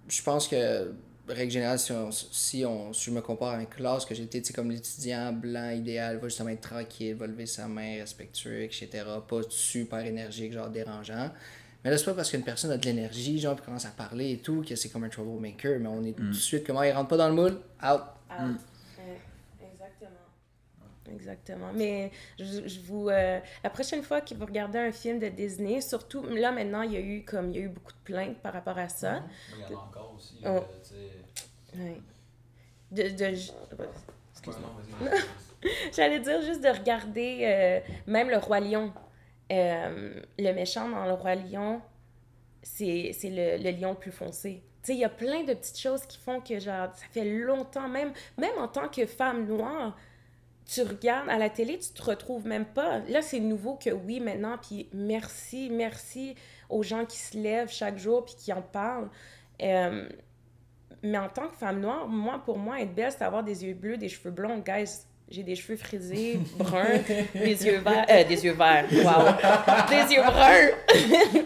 [0.09, 0.93] je pense que
[1.29, 4.71] règle générale, si, on, si, on, je me compare à une classe, que j'étais comme
[4.71, 8.89] l'étudiant blanc idéal, va justement être tranquille, va lever sa main, respectueux, etc.
[9.27, 11.31] Pas super énergique, genre dérangeant.
[11.85, 14.33] Mais là, c'est pas parce qu'une personne a de l'énergie, genre, puis commence à parler
[14.33, 16.35] et tout, que c'est comme un troublemaker, mais on est tout de mm.
[16.35, 18.03] suite comment il rentre pas dans le moule, out.
[18.31, 18.55] Mm.
[21.13, 21.73] Exactement.
[21.75, 23.09] Mais je, je vous.
[23.09, 26.93] Euh, la prochaine fois que vous regardez un film de Disney, surtout là maintenant, il
[26.93, 29.23] y a eu comme il y a eu beaucoup de plaintes par rapport à ça.
[29.55, 30.41] Il y en a encore aussi.
[30.47, 30.65] Oh.
[31.77, 32.03] oui.
[32.91, 33.25] De, de...
[34.33, 35.11] Excuse-moi.
[35.93, 38.93] J'allais dire juste de regarder euh, même le Roi Lion.
[39.53, 41.81] Euh, le méchant dans le Roi Lion,
[42.63, 44.63] c'est le, le lion le plus foncé.
[44.83, 47.25] Tu sais, il y a plein de petites choses qui font que, genre, ça fait
[47.25, 49.97] longtemps, même, même en tant que femme noire,
[50.67, 52.99] tu regardes à la télé, tu te retrouves même pas.
[53.09, 56.35] Là, c'est nouveau que oui, maintenant, puis merci, merci
[56.69, 59.09] aux gens qui se lèvent chaque jour puis qui en parlent.
[59.63, 60.09] Euh,
[61.03, 63.75] mais en tant que femme noire, moi, pour moi, être belle, c'est avoir des yeux
[63.75, 64.59] bleus, des cheveux blonds.
[64.59, 67.01] Guys, j'ai des cheveux frisés, bruns,
[67.35, 68.07] des yeux verts.
[68.11, 69.89] Euh, des yeux verts, wow!
[69.89, 70.71] des yeux bruns!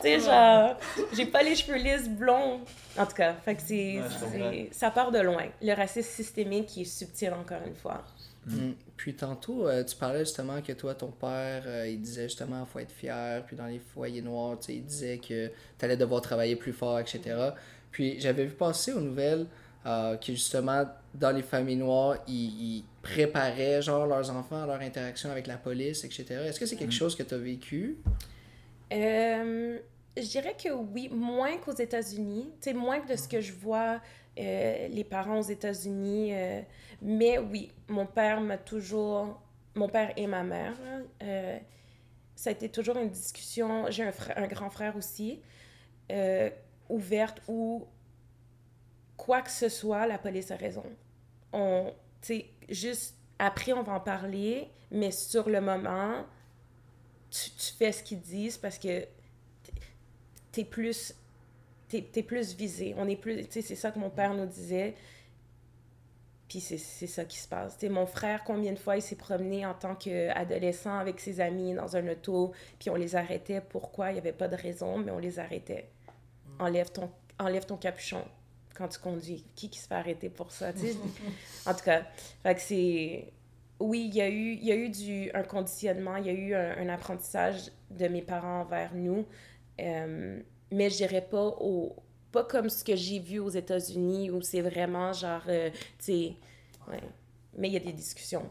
[0.00, 0.76] tu sais, genre,
[1.12, 2.60] j'ai pas les cheveux lisses blonds.
[2.96, 4.00] En tout cas, fait que c'est,
[4.72, 5.44] ça part de loin.
[5.62, 8.02] Le racisme systémique qui est subtil, encore une fois.
[8.56, 8.74] Mm.
[8.96, 12.72] Puis tantôt, euh, tu parlais justement que toi, ton père, euh, il disait justement qu'il
[12.72, 13.44] faut être fier.
[13.46, 17.20] Puis dans les foyers noirs, il disait que tu allais devoir travailler plus fort, etc.
[17.90, 19.46] Puis j'avais vu passer aux nouvelles
[19.86, 20.84] euh, que justement,
[21.14, 26.04] dans les familles noires, ils, préparaient genre leurs enfants à leur interaction avec la police,
[26.04, 26.26] etc.
[26.46, 26.92] Est-ce que c'est quelque mm.
[26.92, 27.96] chose que tu as vécu?
[30.22, 32.52] Je dirais que oui, moins qu'aux États-Unis.
[32.60, 34.00] Tu moins que de ce que je vois
[34.36, 36.32] les parents aux États-Unis
[37.00, 39.40] mais oui, mon père m'a toujours,
[39.74, 40.76] mon père et ma mère,
[41.22, 41.58] euh,
[42.34, 45.40] ça a été toujours une discussion, j'ai un, un grand frère aussi,
[46.10, 46.50] euh,
[46.88, 47.86] ouverte où
[49.16, 50.84] quoi que ce soit, la police a raison.
[51.52, 56.24] On, tu juste après, on va en parler, mais sur le moment,
[57.30, 59.06] tu fais ce qu'ils disent parce que
[60.58, 61.14] t'es plus
[61.88, 62.94] t'es es plus visé.
[62.98, 64.94] On est plus, tu sais, c'est ça que mon père nous disait.
[66.48, 67.76] Puis c'est ça qui se passe.
[67.76, 71.74] T'sais, mon frère, combien de fois il s'est promené en tant qu'adolescent avec ses amis
[71.74, 73.60] dans un auto, puis on les arrêtait.
[73.60, 74.10] Pourquoi?
[74.10, 75.90] Il n'y avait pas de raison, mais on les arrêtait.
[76.58, 76.62] Mm.
[76.62, 78.24] Enlève ton, enlève ton capuchon
[78.74, 79.44] quand tu conduis.
[79.54, 80.70] Qui qui se fait arrêter pour ça?
[81.66, 82.04] en tout cas,
[82.56, 83.32] c'est...
[83.80, 86.32] Oui, il y a eu, il y a eu du, un conditionnement, il y a
[86.32, 89.24] eu un, apprentissage de mes parents envers nous,
[89.80, 91.96] euh, mais je dirais pas au,
[92.32, 96.36] pas comme ce que j'ai vu aux États-Unis où c'est vraiment genre, euh, tu sais,
[96.88, 97.02] ouais.
[97.56, 98.44] Mais il y a des discussions.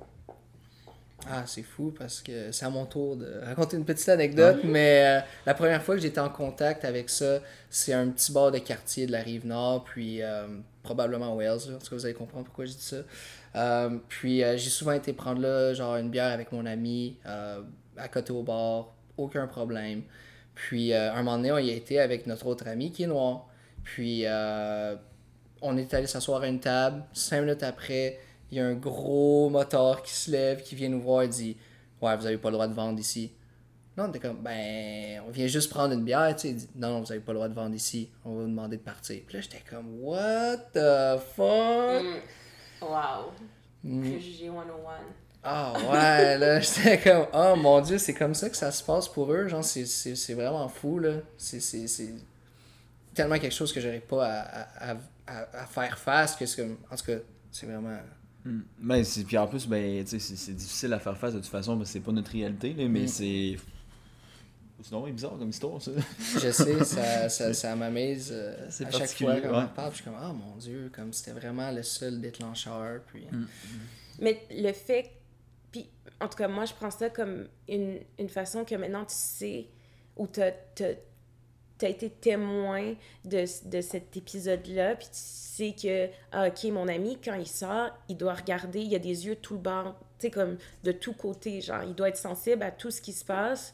[1.29, 5.03] Ah, c'est fou parce que c'est à mon tour de raconter une petite anecdote, mais
[5.03, 8.59] euh, la première fois que j'étais en contact avec ça, c'est un petit bar de
[8.59, 10.21] quartier de la rive nord, puis
[10.83, 11.75] probablement Wales, là.
[11.75, 12.93] en tout cas vous allez comprendre pourquoi je dis
[13.53, 13.89] ça.
[14.07, 18.43] Puis j'ai souvent été prendre là, genre une bière avec mon ami, à côté au
[18.43, 20.03] bar, aucun problème.
[20.57, 23.47] Puis un moment donné, on y a été avec notre autre ami qui est noir.
[23.83, 24.25] Puis
[25.61, 28.19] on est allé s'asseoir à une table, cinq minutes après,
[28.51, 31.57] il y a un gros moteur qui se lève, qui vient nous voir et dit
[32.01, 33.31] Ouais, vous avez pas le droit de vendre ici.
[33.97, 36.49] Non, on était comme Ben, on vient juste prendre une bière, tu sais.
[36.49, 38.77] Il dit Non, vous avez pas le droit de vendre ici, on va vous demander
[38.77, 39.21] de partir.
[39.25, 42.03] Puis là, j'étais comme What the fuck?
[42.03, 42.83] Mm.
[42.83, 43.31] Wow.
[43.83, 45.26] 101.
[45.43, 49.07] Ah ouais, là, j'étais comme Oh mon dieu, c'est comme ça que ça se passe
[49.07, 49.47] pour eux.
[49.47, 51.13] Genre, c'est- c'est c'est vraiment fou, là.
[51.37, 52.13] C'est- C'est c'est
[53.13, 54.97] tellement quelque chose que j'aurais pas à, à,
[55.27, 56.77] à, à faire face que c'est comme.
[56.91, 57.17] En tout cas,
[57.51, 57.97] c'est vraiment.
[58.45, 58.61] Hmm.
[58.79, 61.49] Ben, c'est- puis en plus, ben, tu sais, c'est difficile à faire face de toute
[61.49, 63.07] façon, parce que c'est pas notre réalité, là, mais Mm.
[63.07, 63.55] c'est.
[64.83, 65.91] Sinon, c'est bizarre comme histoire, ça.
[66.35, 69.63] Je sais, ça, ça, ça m'amaze euh, C'est à chaque fois quand on ouais.
[69.63, 69.89] en parle.
[69.91, 73.01] Je suis comme, ah mon dieu, comme c'était vraiment le seul déclencheur.
[73.07, 73.25] Puis...
[74.19, 75.11] Mais le fait.
[75.71, 79.15] Puis, en tout cas, moi, je prends ça comme une, une façon que maintenant tu
[79.15, 79.67] sais,
[80.15, 86.63] ou tu as, été témoin de, de cet épisode-là, puis tu sais que, ah, ok,
[86.71, 89.59] mon ami, quand il sort, il doit regarder, il y a des yeux tout le
[89.59, 93.01] bord, tu sais, comme de tous côtés, genre, il doit être sensible à tout ce
[93.01, 93.73] qui se passe.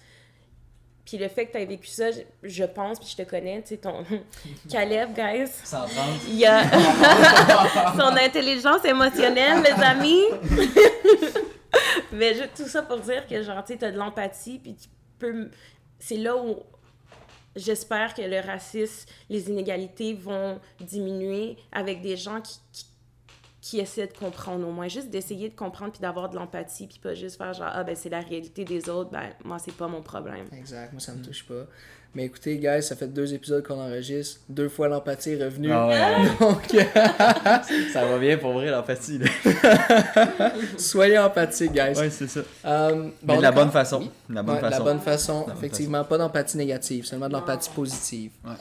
[1.05, 3.61] Puis le fait que tu as vécu ça, je, je pense, puis je te connais,
[3.61, 4.05] tu sais, ton
[4.69, 5.89] Caleb, guys, 130.
[6.29, 6.63] il y a
[7.93, 10.23] son intelligence émotionnelle, mes amis.
[12.11, 14.87] Mais je- tout ça pour dire que, genre, tu sais, t'as de l'empathie, puis tu
[15.19, 15.49] peux...
[15.99, 16.57] C'est là où
[17.55, 22.85] j'espère que le racisme, les inégalités vont diminuer avec des gens qui, qui,
[23.61, 24.87] qui essaient de comprendre au moins.
[24.87, 27.95] Juste d'essayer de comprendre, puis d'avoir de l'empathie, puis pas juste faire genre, ah, ben
[27.95, 30.47] c'est la réalité des autres, ben moi, c'est pas mon problème.
[30.51, 31.65] Exact, moi ça me touche pas.
[32.15, 34.41] Mais écoutez, guys, ça fait deux épisodes qu'on enregistre.
[34.47, 35.71] Deux fois l'empathie est revenue.
[35.71, 36.61] Ah ouais, Donc,
[37.91, 39.19] ça va bien pour vrai, l'empathie,
[40.77, 41.97] soyez empathiques, guys.
[41.97, 42.41] Ouais, c'est ça.
[42.65, 43.99] Euh, bon, Mais de la bonne façon.
[44.01, 44.09] Oui.
[44.29, 44.77] De la bonne Ouais, façon.
[44.77, 48.31] la bonne façon, bonne effectivement, pas d'empathie négative, seulement de l'empathie positive.
[48.45, 48.51] Ouais.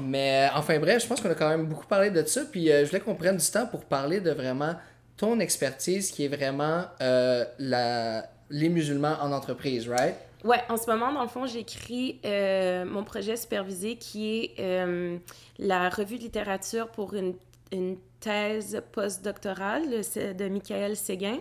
[0.00, 2.84] Mais enfin bref, je pense qu'on a quand même beaucoup parlé de ça, puis euh,
[2.84, 4.74] je voulais qu'on prenne du temps pour parler de vraiment
[5.16, 8.24] ton expertise qui est vraiment euh, la...
[8.50, 10.14] les musulmans en entreprise, right?
[10.48, 15.18] Ouais, en ce moment, dans le fond, j'écris euh, mon projet supervisé qui est euh,
[15.58, 17.34] la revue de littérature pour une,
[17.70, 21.36] une thèse postdoctorale de Michael Séguin.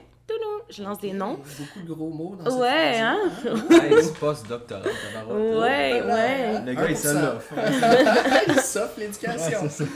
[0.69, 1.39] Je lance des noms.
[1.57, 3.17] Beaucoup de gros mots dans Ouais, hein?
[4.01, 4.81] C'est post-doctorat.
[5.29, 6.61] Ouais, ouais.
[6.65, 7.21] Le gars, il se 1%.
[7.21, 7.53] l'offre.
[8.49, 9.61] il s'offre l'éducation.
[9.61, 9.89] Ouais, c'est ça.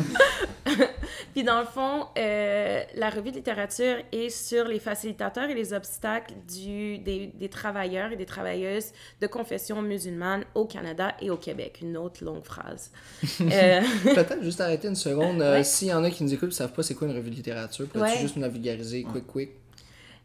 [1.34, 5.74] Puis dans le fond, euh, la revue de littérature est sur les facilitateurs et les
[5.74, 11.38] obstacles du, des, des travailleurs et des travailleuses de confession musulmane au Canada et au
[11.38, 11.80] Québec.
[11.82, 12.91] Une autre longue phrase.
[13.41, 15.41] Euh, Peut-être juste arrêter une seconde.
[15.41, 15.63] euh, Ouais.
[15.65, 17.30] S'il y en a qui nous écoutent et ne savent pas c'est quoi une revue
[17.30, 18.17] de littérature, peux-tu Ouais.
[18.20, 19.50] juste nous la vulgariser, quick, quick?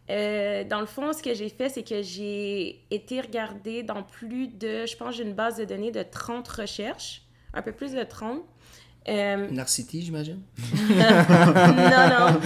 [0.09, 4.49] Euh, dans le fond, ce que j'ai fait, c'est que j'ai été regarder dans plus
[4.49, 7.23] de, je pense, j'ai une base de données de 30 recherches,
[7.55, 8.43] un peu plus de 30.
[9.09, 10.41] Euh, Narcity, j'imagine?
[10.89, 12.41] non, non.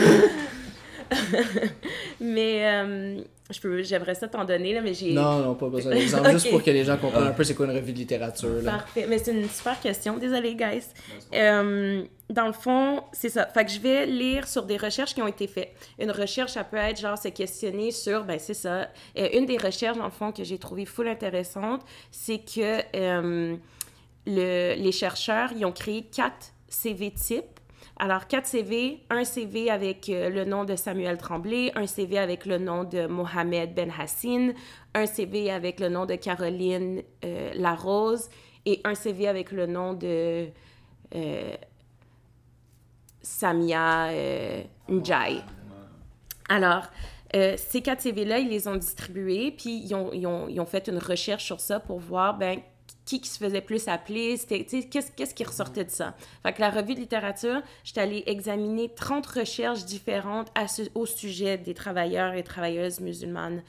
[2.20, 3.20] mais euh,
[3.50, 5.12] je peux, j'aimerais ça t'en donner, là, mais j'ai...
[5.12, 6.30] Non, non, pas besoin d'exemple.
[6.30, 6.52] Juste Ok.
[6.52, 8.62] pour que les gens comprennent un peu c'est quoi une revue de littérature.
[8.62, 8.72] Là.
[8.72, 9.06] Parfait.
[9.08, 10.16] Mais c'est une super question.
[10.18, 10.84] Désolée, guys.
[11.34, 13.46] Euh, dans le fond, c'est ça.
[13.46, 15.72] Fait que je vais lire sur des recherches qui ont été faites.
[15.98, 18.88] Une recherche, ça peut être genre se questionner sur, ben c'est ça.
[19.18, 23.56] Euh, une des recherches, dans le fond, que j'ai trouvé full intéressante, c'est que euh,
[24.26, 27.44] le- les chercheurs, ils ont créé quatre CV types.
[28.02, 32.46] Alors, quatre CV, un CV avec euh, le nom de Samuel Tremblay, un CV avec
[32.46, 34.52] le nom de Mohamed Ben Hassin,
[34.94, 38.30] un CV avec le nom de Caroline euh, Larose
[38.64, 40.48] et un CV avec le nom de
[41.14, 41.56] euh,
[43.20, 45.42] Samia euh, Njai.
[46.48, 46.84] Alors,
[47.32, 51.78] ces quatre CV-là, ils les ont distribués, puis ils ont fait une recherche sur ça
[51.78, 52.60] pour voir, ben,
[53.18, 56.14] qui, se faisait plus appeler, c'était, qu'est-ce, qu'est-ce qui ressortait de ça?
[56.42, 60.52] Fait la revue de littérature, j'étais allée examiner 30 recherches différentes
[60.94, 63.62] au sujet des travailleurs et travailleuses musulmanes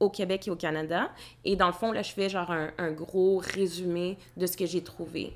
[0.00, 1.10] au Québec et au Canada.
[1.44, 4.64] Et dans le fond, là, je fais genre un, un gros résumé de ce que
[4.64, 5.32] j'ai trouvé.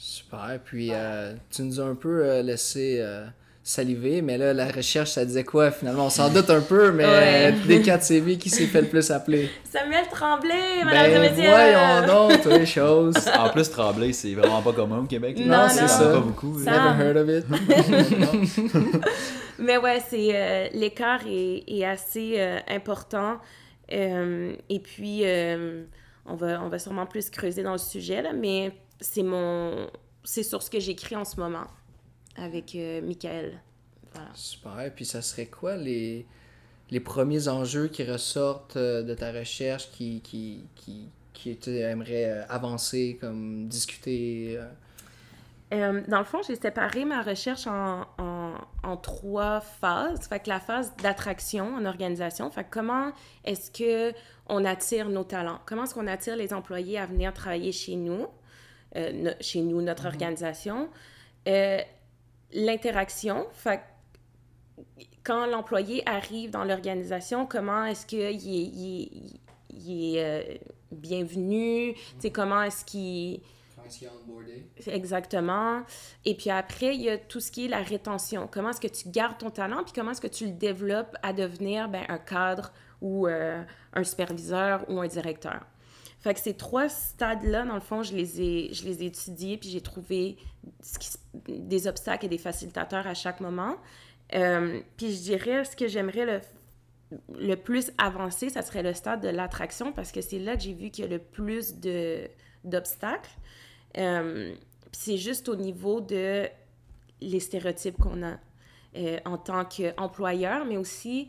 [0.00, 0.58] Super.
[0.64, 3.26] Puis euh, tu nous as un peu euh, laissé euh,
[3.62, 5.70] salivé, mais là, la recherche, ça disait quoi?
[5.70, 6.06] Finalement?
[6.06, 7.52] On s'en doute un peu, mais Ouais.
[7.66, 9.50] des 4 CV, qui s'est fait le plus appeler?
[9.70, 13.14] Samuel Tremblay, madame et Ben voyons donc, toi, les choses.
[13.38, 15.38] En plus, Tremblay, c'est vraiment pas commun au Québec.
[15.38, 15.64] là.
[15.64, 16.08] Non, c'est ça.
[16.12, 16.58] pas beaucoup.
[16.58, 16.64] là.
[16.64, 19.00] Ça- Never heard of it.
[19.58, 23.36] Mais ouais, c'est euh, l'écart est, est assez euh, important.
[23.92, 25.82] Euh, et puis, euh,
[26.24, 29.88] on, va, on va sûrement plus creuser dans le sujet, là, mais c'est mon
[30.22, 31.64] c'est sur ce que j'écris en ce moment
[32.36, 33.60] avec euh, Michael.
[34.12, 34.30] Voilà.
[34.34, 34.92] Super.
[34.94, 36.26] Puis ça serait quoi les,
[36.90, 42.24] les premiers enjeux qui ressortent euh, de ta recherche qui, qui, qui, qui tu aimerais
[42.26, 44.58] euh, avancer, comme discuter?
[44.58, 44.66] euh?
[46.08, 50.26] Dans le fond, j'ai séparé ma recherche en, en, en trois phases.
[50.26, 53.12] Fait que la phase d'attraction en organisation, fait que comment
[53.44, 54.12] est-ce que
[54.48, 55.60] on attire nos talents?
[55.66, 58.26] Comment est-ce qu'on attire les employés à venir travailler chez nous,
[58.96, 60.88] euh, no- chez nous, notre organisation?
[61.46, 61.78] Euh,
[62.52, 63.80] L'interaction, fait
[65.22, 70.58] quand l'employé arrive dans l'organisation, comment est-ce qu'il est, il est- il est- euh,
[70.90, 71.94] bienvenu?
[72.18, 73.40] Sais, comment est-ce qu'il...
[74.86, 75.82] Exactement.
[76.24, 78.48] Et puis après, il y a tout ce qui est la rétention.
[78.50, 81.32] Comment est-ce que tu gardes ton talent, puis comment est-ce que tu le développes à
[81.32, 85.60] devenir ben, un cadre ou euh, un superviseur ou un directeur?
[86.20, 89.56] Fait que ces trois stades-là, dans le fond, je les ai, je les ai étudiés,
[89.56, 90.36] puis j'ai trouvé
[90.82, 91.08] ce qui
[91.48, 93.76] des obstacles et des facilitateurs à chaque moment.
[94.34, 96.40] Euh, puis je dirais, ce que j'aimerais le,
[97.38, 100.74] le plus avancer, ça serait le stade de l'attraction, parce que c'est là que j'ai
[100.74, 101.76] vu qu'il y a le plus
[102.64, 103.30] d'obstacles.
[103.96, 104.54] Euh,
[104.92, 106.46] c'est juste au niveau de
[107.22, 108.36] les stéréotypes qu'on a
[108.96, 111.28] euh, en tant qu'employeur, mais aussi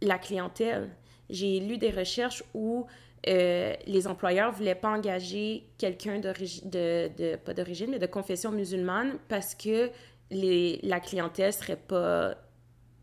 [0.00, 0.90] la clientèle.
[1.30, 2.86] J'ai lu des recherches où
[3.28, 9.18] euh, les employeurs ne voulaient pas engager quelqu'un de, pas d'origine, mais de confession musulmane
[9.28, 9.90] parce que
[10.30, 12.34] la clientèle serait pas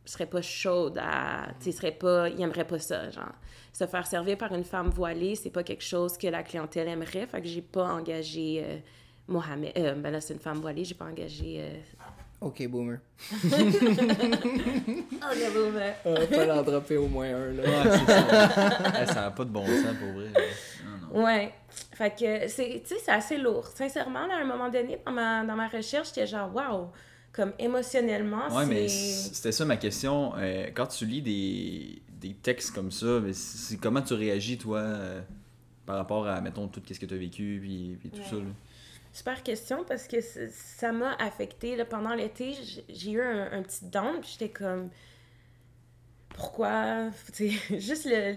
[0.07, 3.33] serait pas chaude à tu serait pas il aimerait pas ça genre.
[3.73, 7.25] Se faire servir par une femme voilée c'est pas quelque chose que la clientèle aimerait
[7.25, 8.77] fait que j'ai pas engagé euh,
[9.27, 11.73] Mohamed euh, ben là c'est une femme voilée j'ai pas engagé euh...
[12.45, 12.99] Ok, boomer.
[13.43, 15.95] le boomer.
[16.05, 17.63] On va pas l'en dropper au moins un, là.
[17.63, 18.93] Ouais, c'est ça.
[19.01, 20.27] Eh, ça n'a pas de bon sens pour vrai.
[20.85, 21.23] Non, non.
[21.25, 21.51] Ouais.
[21.93, 23.65] Fait que, c'est, tu sais, c'est assez lourd.
[23.67, 26.89] Sincèrement, là, à un moment donné, dans ma, dans ma recherche, j'étais genre, waouh,
[27.33, 30.33] comme émotionnellement, Ouais, mais c'était ça ma question.
[30.37, 34.77] Euh, quand tu lis des, des textes comme ça, mais c'est comment tu réagis, toi,
[34.79, 35.19] euh,
[35.87, 38.25] par rapport à, mettons, tout ce que tu as vécu, puis, puis tout Ouais.
[38.29, 38.35] ça.
[38.35, 38.41] Là?
[39.15, 40.17] Super question parce que
[40.49, 41.81] ça m'a affecté.
[41.85, 42.53] Pendant l'été,
[42.89, 44.89] j'ai eu un, petit down, puis j'étais comme,
[46.27, 47.11] pourquoi?
[47.31, 48.35] Sais, juste le.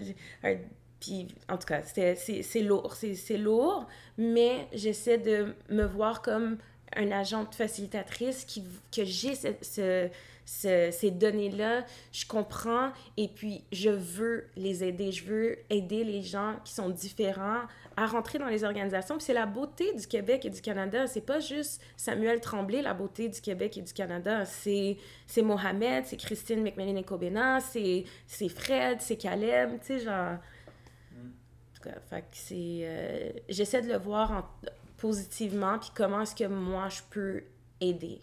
[1.01, 2.95] puis, en tout cas, c'est c'est lourd.
[2.95, 6.57] C'est c'est lourd, mais j'essaie de me voir comme
[6.95, 10.09] un agente facilitatrice que j'ai ce-
[10.51, 15.11] ce- ces données-là, je comprends et puis je veux les aider.
[15.11, 17.61] Je veux aider les gens qui sont différents
[17.95, 19.15] à rentrer dans les organisations.
[19.17, 21.05] Puis c'est la beauté du Québec et du Canada.
[21.05, 24.43] C'est pas juste Samuel Tremblay, la beauté du Québec et du Canada.
[24.45, 29.99] C'est c'est Mohamed, c'est Christine McMillan et Kobena, c'est c'est Fred, c'est Caleb, tu sais,
[29.99, 30.37] genre...
[30.37, 32.79] En tout cas, fait que c'est...
[32.83, 37.43] euh, J'essaie de le voir en- positivement, puis comment est-ce que moi, je peux
[37.79, 38.19] aider.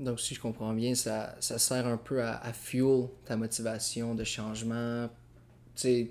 [0.00, 4.14] Donc, si je comprends bien, ça, ça sert un peu à, à fuel ta motivation
[4.14, 5.08] de changement,
[5.74, 6.10] tu sais,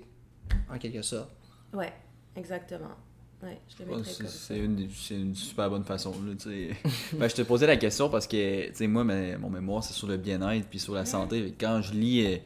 [0.70, 1.30] en quelque sorte.
[1.72, 1.92] Ouais,
[2.36, 2.94] exactement.
[3.42, 4.38] Ouais, je le Ouais, mettrais c'est comme ça.
[4.38, 4.88] c'est une,
[5.34, 6.12] super bonne façon.
[6.12, 6.34] Là,
[7.18, 9.94] ben, je te posais la question parce que tu sais, moi, ma- mon mémoire, c'est
[9.94, 11.42] sur le bien-être puis sur la santé.
[11.42, 12.36] Fait que Quand je lis, euh,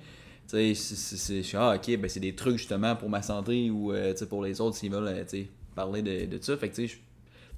[0.52, 4.42] je suis ah, ok, ben, c'est des trucs justement pour ma santé ou euh, pour
[4.44, 6.57] les autres s'ils veulent euh, parler de, de ça.
[6.57, 6.98] Fait que tu sais, je-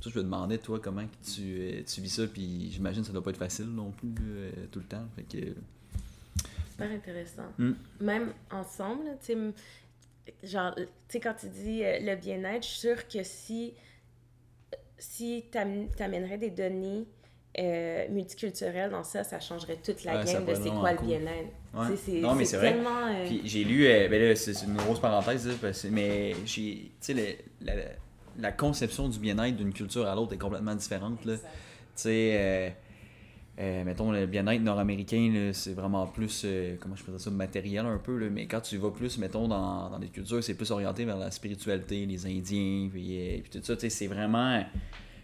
[0.06, 2.26] ça, je me demandais, toi, comment tu, euh, tu vis ça.
[2.26, 5.04] Puis j'imagine que ça doit pas être facile non plus euh, tout le temps.
[5.16, 5.46] Fait que,
[6.70, 7.50] Super intéressant.
[7.58, 7.72] Mm.
[8.00, 9.38] Même ensemble, tu sais,
[10.46, 13.72] genre, tu sais, quand tu dis euh, le bien-être, je suis sûre que si,
[14.98, 17.06] si t'am- t'amènerais des données
[17.58, 21.48] euh, multiculturelles dans ça, ça changerait toute la Ouais, game de c'est quoi le bien-être.
[21.72, 21.86] Ouais.
[22.04, 22.72] Tu Non, mais c'est vrai.
[22.74, 23.06] tellement...
[23.06, 26.34] euh, Puis j'ai lu, euh, ben là, c'est une grosse parenthèse, là, parce que- mais
[26.44, 27.72] j'ai, tu sais, la,
[28.38, 31.20] la conception du bien-être d'une culture à l'autre est complètement différente.
[31.22, 31.38] Tu
[31.94, 32.70] sais, euh,
[33.58, 37.96] euh, mettons, le bien-être nord-américain, là, c'est vraiment plus, euh, comment je ça, matériel un
[37.96, 41.06] peu, là, mais quand tu vas plus, mettons, dans, dans des cultures, c'est plus orienté
[41.06, 44.62] vers la spiritualité, les Indiens, puis, euh, puis tout ça, tu sais, c'est vraiment...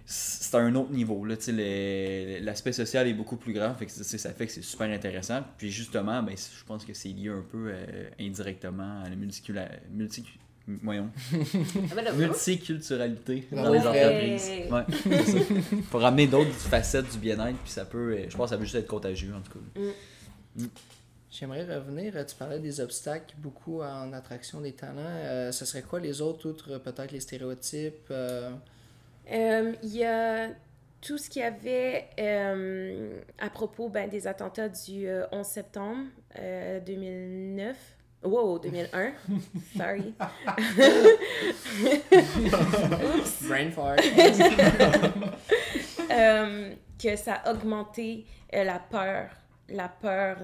[0.04, 4.46] C'est à un autre niveau, l'aspect social est beaucoup plus grand, fait que, ça fait
[4.46, 7.72] que c'est super intéressant, puis justement, ben, je pense que c'est lié un peu
[8.18, 10.24] indirectement à la multicula- multi-
[10.68, 13.62] voyons, Ah ben multiculturalité Ouais.
[13.62, 14.50] dans les entreprises.
[14.70, 15.38] Ouais, ça.
[15.90, 18.76] Faut ramener d'autres facettes du bien-être, puis ça peut, je pense que ça peut juste
[18.76, 20.62] être contagieux en tout cas.
[21.30, 24.98] J'aimerais revenir, euh, tu parlais des obstacles beaucoup en attraction des talents.
[25.00, 28.50] Euh, ce serait quoi les autres, outre euh, peut-être les stéréotypes euh,
[29.32, 30.48] Euh, Il y a
[31.00, 32.10] tout ce qu'il y avait
[33.38, 36.04] à propos ben, des attentats du euh, 11 septembre
[36.38, 37.76] euh, 2009.
[38.24, 39.12] Wow, 2001.
[39.76, 40.14] Sorry.
[43.48, 44.00] Brain fart.
[46.10, 49.30] Euh, que ça a augmenté euh, la peur,
[49.70, 50.36] la peur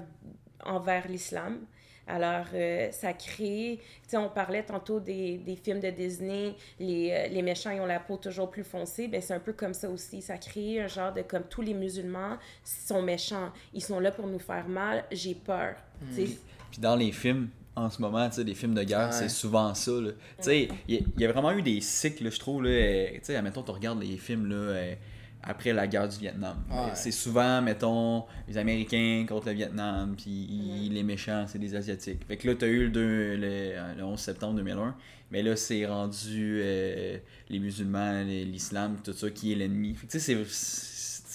[0.64, 1.58] envers l'islam.
[2.06, 7.10] Alors, euh, ça crée, tu sais, on parlait tantôt des, des films de Disney, les,
[7.12, 9.74] euh, les méchants, ils ont la peau toujours plus foncée, ben c'est un peu comme
[9.74, 10.22] ça aussi.
[10.22, 14.26] Ça crée un genre de, comme tous les musulmans sont méchants, ils sont là pour
[14.26, 15.74] nous faire mal, j'ai peur.
[16.12, 16.28] Sais,
[16.70, 19.12] Puis dans les films, en ce moment, tu sais, des films de guerre, Ouais.
[19.12, 19.92] c'est souvent ça.
[19.92, 20.10] là.
[20.10, 22.62] Tu sais, il y, a- il y a vraiment eu des cycles, je trouve.
[22.64, 24.94] là, euh, Tu sais, admettons, tu regardes les films là, euh,
[25.42, 26.56] après la guerre du Vietnam.
[26.70, 26.76] Ouais.
[26.76, 32.20] Euh, C'est souvent, mettons, les Américains contre le Vietnam, puis les méchants, c'est des Asiatiques.
[32.26, 34.94] Fait que là, tu as eu le, le, le 11 septembre 2001,
[35.30, 37.16] mais là, c'est rendu euh,
[37.48, 39.94] les musulmans, les- l'islam, tout ça, qui est l'ennemi.
[39.94, 40.34] Tu sais, c'est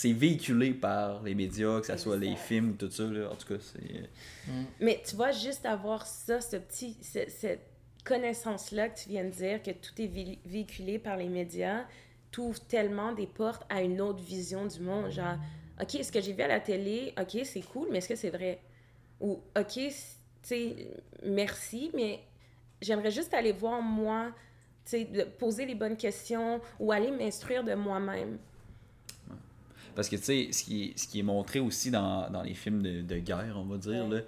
[0.03, 3.03] c'est véhiculé par les médias, que ce soit les films ou tout ça.
[3.03, 3.29] Là.
[3.31, 4.09] En tout cas, c'est...
[4.81, 7.61] Mais tu vois, juste avoir ça, ce petit, ce- cette
[8.03, 11.85] connaissance-là que tu viens de dire, que tout est vé- véhiculé par les médias,
[12.31, 15.09] t'ouvre tellement des portes à une autre vision du monde.
[15.11, 15.37] Genre,
[15.81, 18.29] OK, ce que j'ai vu à la télé, OK, c'est cool, mais est-ce que c'est
[18.29, 18.59] vrai?
[19.21, 19.91] Ou, OK, tu
[20.41, 20.87] sais,
[21.23, 22.19] merci, mais
[22.81, 24.33] j'aimerais juste aller voir moi,
[24.85, 25.07] tu sais,
[25.39, 28.37] poser les bonnes questions ou aller m'instruire de moi-même.
[29.95, 32.53] Parce que, tu sais, ce qui, est- ce qui est montré aussi dans, dans les
[32.53, 34.23] films de, de guerre, on va dire, Ouais.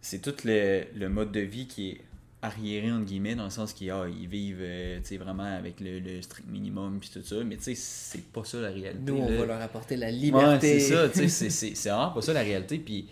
[0.00, 2.00] c'est tout le, le mode de vie qui est
[2.42, 5.78] arriéré, entre guillemets, dans le sens qu'ils ah, ils vivent euh, tu sais, vraiment avec
[5.80, 7.36] le, le strict minimum puis tout ça.
[7.44, 8.98] Mais tu sais, c'est pas ça la réalité.
[9.12, 9.36] Nous, on là.
[9.40, 10.80] va leur apporter la Ouais, liberté.
[10.80, 12.78] c'est ça, tu sais, c'est- c'est c'est vraiment pas ça la réalité.
[12.78, 13.08] Puis,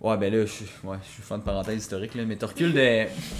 [0.00, 2.44] ouais, ben là, je suis ouais, je suis fan de parenthèse historique, là, mais tu
[2.44, 2.78] recules de.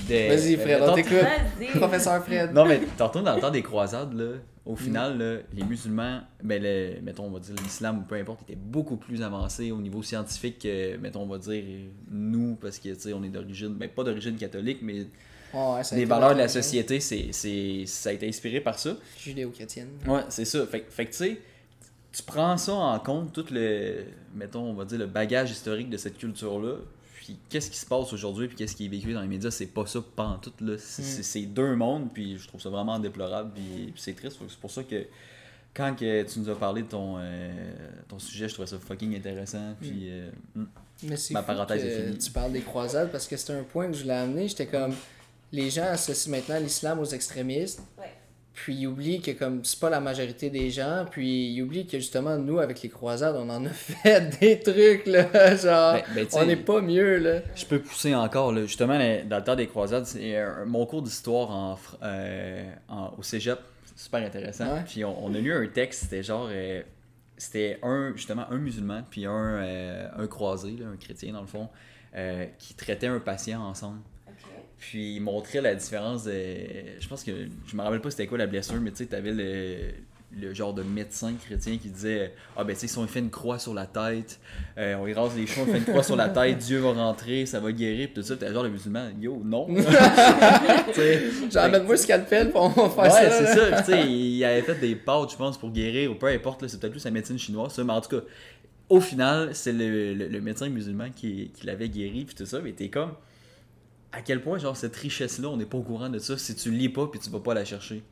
[0.08, 1.12] de Vas-y, Fred, on t'écoute.
[1.12, 1.66] Vas-y!
[1.78, 2.52] Professeur Fred.
[2.52, 4.32] non, mais t'en retournes dans le temps des croisades, là.
[4.64, 8.42] Au final, là, les musulmans, ben, le- mettons, on va dire l'islam ou peu importe,
[8.42, 11.64] était beaucoup plus avancé au niveau scientifique que, mettons, on va dire
[12.08, 15.06] nous, parce que, tu sais, on est d'origine, ben, pas d'origine catholique, mais
[15.54, 18.78] Ouais, ça a les valeurs de la société, c'est, c'est, ça a été inspiré par
[18.78, 18.96] ça.
[19.18, 19.88] Judéo-chrétienne.
[20.06, 20.64] Ouais, c'est ça.
[20.66, 21.40] Fait, fait que, tu sais,
[22.12, 24.04] tu prends ça en compte, tout le,
[24.34, 26.76] mettons, on va dire, le bagage historique de cette culture-là.
[27.24, 29.66] Puis qu'est-ce qui se passe aujourd'hui, puis qu'est-ce qui est véhiculé dans les médias, c'est
[29.66, 30.52] pas ça pas en tout.
[30.60, 30.74] Là.
[30.76, 31.04] C'est, Mm.
[31.04, 34.38] c'est- c'est deux mondes, puis je trouve ça vraiment déplorable, puis, puis c'est triste.
[34.48, 35.06] C'est pour ça que
[35.72, 37.52] quand que tu nous as parlé de ton, euh,
[38.08, 39.74] ton sujet, je trouvais ça fucking intéressant.
[39.80, 40.64] Puis, euh, mm.
[41.04, 42.18] Mais c'est Ma parenthèse que est finie.
[42.18, 44.48] tu parles des croisades parce que c'était un point que je voulais amener.
[44.48, 44.92] J'étais comme,
[45.52, 47.80] les gens associent maintenant l'islam aux extrémistes.
[47.98, 48.12] Ouais.
[48.54, 51.98] Puis ils oublient que comme c'est pas la majorité des gens, puis ils oublient que
[51.98, 56.26] justement nous avec les croisades, on en a fait des trucs là, genre Ben- ben,
[56.34, 57.40] on n'est pas mieux là.
[57.56, 58.52] Je peux pousser encore.
[58.52, 58.62] Là.
[58.66, 63.22] Justement, dans le temps des croisades, c'est un- mon cours d'histoire en, euh, en- au
[63.22, 63.58] cégep.
[63.86, 64.66] C'est super intéressant.
[64.74, 64.82] Ouais.
[64.86, 66.48] Puis on, on a lu un texte, c'était genre.
[66.50, 66.82] euh,
[67.38, 71.46] c'était un, justement, un musulman, puis un, euh, un croisé, là, un chrétien dans le
[71.48, 71.68] fond,
[72.14, 73.98] euh, qui traitait un patient ensemble.
[74.84, 76.32] Puis il montrait la différence de.
[77.00, 77.30] Je pense que.
[77.68, 79.76] Je me rappelle pas c'était quoi la blessure, mais tu sais, t'avais le,
[80.40, 83.30] le genre de médecin chrétien qui disait Ah ben tu sais, si on fait une
[83.30, 84.40] croix sur la tête,
[84.78, 87.46] euh, on rase les cheveux, on fait une croix sur la tête, Dieu va rentrer,
[87.46, 88.36] ça va guérir, puis tout ça.
[88.36, 89.68] T'as genre le musulman, yo, non.
[91.50, 93.30] Genre amène-moi le scalpel, puis on va faire Ouais, ça.
[93.54, 93.76] c'est là.
[93.76, 93.82] ça.
[93.82, 96.80] Tu sais, il avait fait des pâtes, je pense, pour guérir, ou peu importe, c'est
[96.80, 98.22] peut-être plus la médecine chinoise, ça, mais en tout cas,
[98.88, 102.60] au final, c'est le, le- le médecin musulman qui, qui l'avait guéri, puis tout ça,
[102.62, 103.12] mais t'es comme,
[104.12, 106.70] à quel point, genre, cette richesse-là, on n'est pas au courant de ça si tu
[106.70, 108.02] lis pas, puis tu vas pas la chercher.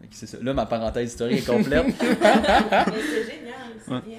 [0.00, 0.38] Que C'est ça.
[0.40, 1.84] Là, ma parenthèse historique est complète.
[2.00, 4.00] Mais c'est génial, c'est Ouais.
[4.06, 4.18] bien.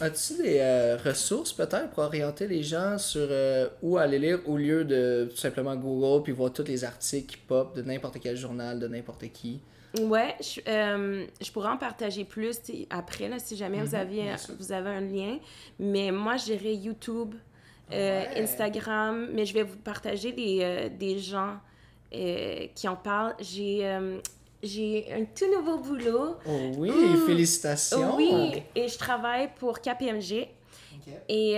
[0.00, 4.56] As-tu des euh, ressources peut-être pour orienter les gens sur euh, où aller lire au
[4.56, 8.36] lieu de tout simplement Google puis voir tous les articles qui pop de n'importe quel
[8.36, 9.60] journal, de n'importe qui?
[10.00, 12.56] Ouais, je, euh, je pourrais en partager plus
[12.88, 14.24] après, là, si jamais vous, Mhm, aviez,
[14.58, 15.38] vous avez un lien.
[15.78, 17.34] Mais moi, je dirais YouTube,
[17.90, 18.42] euh, Ouais.
[18.42, 21.56] Instagram, mais je vais vous partager des, euh, des gens
[22.14, 23.34] euh, qui en parlent.
[23.40, 23.90] J'ai
[24.62, 26.36] j'ai un tout nouveau boulot.
[26.46, 27.26] Oh oui, Mm.
[27.26, 28.14] félicitations!
[28.16, 30.46] Oui, et je travaille pour KPMG.
[31.28, 31.56] Et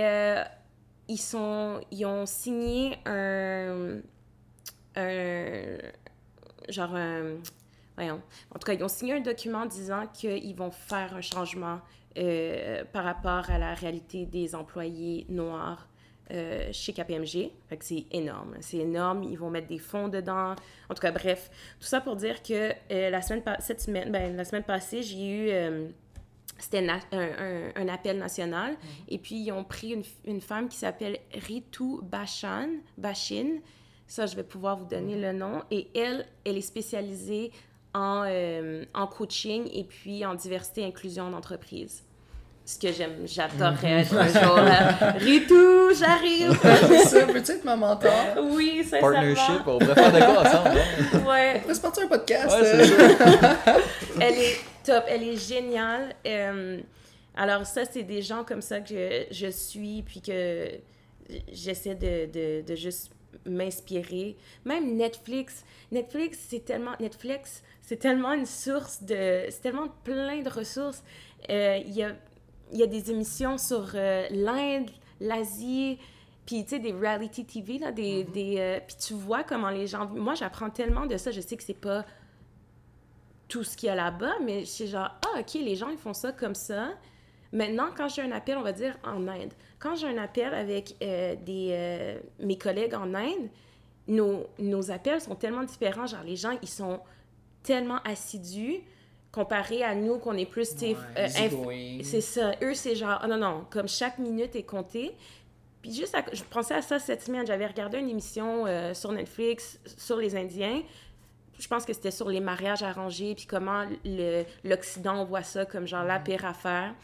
[1.07, 3.99] ils, sont, ils ont signé un,
[4.95, 5.77] un.
[6.69, 7.35] Genre un.
[7.95, 8.21] Voyons.
[8.53, 11.79] En tout cas, ils ont signé un document disant qu'ils vont faire un changement
[12.17, 15.87] euh, par rapport à la réalité des employés noirs
[16.31, 17.51] euh, chez KPMG.
[17.69, 18.55] Fait que c'est énorme.
[18.59, 19.23] C'est énorme.
[19.23, 20.55] Ils vont mettre des fonds dedans.
[20.89, 21.51] En tout cas, bref.
[21.79, 25.27] Tout ça pour dire que euh, la semaine cette semaine, ben, la semaine passée, j'ai
[25.27, 25.49] eu...
[25.49, 25.87] Euh,
[26.57, 28.71] c'était un, un, un, appel national.
[28.71, 28.77] Mhm.
[29.09, 33.59] Et puis, ils ont pris une, une femme qui s'appelle Ritu Bachan, Bachin.
[34.07, 35.21] Ça, je vais pouvoir vous donner mhm.
[35.21, 35.63] le nom.
[35.69, 37.51] Et elle, elle est spécialisée
[37.93, 38.25] en,
[38.93, 42.03] en coaching et puis en diversité et inclusion d'entreprise
[42.65, 45.11] ce que j'aime, j'adorerais être un jour là.
[45.19, 46.59] Ritou, j'arrive!
[47.05, 48.11] ça, peux-tu être ma mentor?
[48.41, 50.79] Oui, c'est Partnership, on pourrait faire de quoi ensemble?
[50.79, 51.19] Hein?
[51.27, 51.53] Ouais.
[51.57, 52.55] On pourrait se partir un podcast.
[54.19, 56.15] elle est top, elle est géniale.
[56.25, 56.79] Euh,
[57.35, 60.69] alors ça, c'est des gens comme ça que je, suis, puis que
[61.51, 63.11] j'essaie de, de, de juste
[63.45, 64.37] m'inspirer.
[64.63, 65.63] Même Netflix.
[65.91, 66.93] Netflix, c'est tellement...
[66.99, 69.45] Netflix, c'est tellement une source de...
[69.49, 71.03] C'est tellement plein de ressources.
[71.49, 72.15] Euh, il y a
[72.71, 74.89] il y a des émissions sur euh, l'Inde,
[75.19, 75.97] l'Asie,
[76.45, 78.23] puis tu sais, des reality TV, là, des...
[78.23, 78.31] Mm-hmm.
[78.31, 80.07] des euh, puis tu vois comment les gens...
[80.07, 82.05] Moi, j'apprends tellement de ça, je sais que c'est pas
[83.47, 86.13] tout ce qu'il y a là-bas, mais c'est genre, ah, OK, les gens, ils font
[86.13, 86.89] ça comme ça.
[87.53, 90.95] Maintenant, quand j'ai un appel, on va dire en Inde, quand j'ai un appel avec
[91.01, 93.49] euh, des, mes collègues en Inde,
[94.07, 96.07] nos, nos appels sont tellement différents.
[96.07, 96.99] Genre, les gens, ils sont
[97.63, 98.81] tellement assidus
[99.35, 101.27] comparé à nous qu'on est plus, tu euh,
[102.03, 102.53] c'est ça.
[102.63, 105.13] Eux, c'est genre, oh non, non, comme chaque minute est comptée.
[105.81, 109.77] Puis juste, je pensais à ça cette semaine, j'avais regardé une émission euh, sur Netflix
[109.97, 110.81] sur les Indiens.
[111.59, 113.83] Je pense que c'était sur les mariages arrangés, puis comment
[114.63, 116.95] l'Occident voit ça comme genre la pire affaire.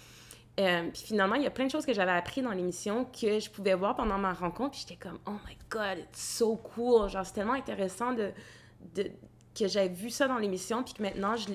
[0.59, 3.39] Euh, puis finalement, il y a plein de choses que j'avais appris dans l'émission que
[3.39, 4.71] je pouvais voir pendant ma rencontre.
[4.71, 7.09] Puis j'étais comme, oh my God, it's so cool.
[7.09, 8.31] Genre, c'est tellement intéressant de,
[8.95, 9.11] de,
[9.57, 11.53] que j'avais vu ça dans l'émission, puis que maintenant, je,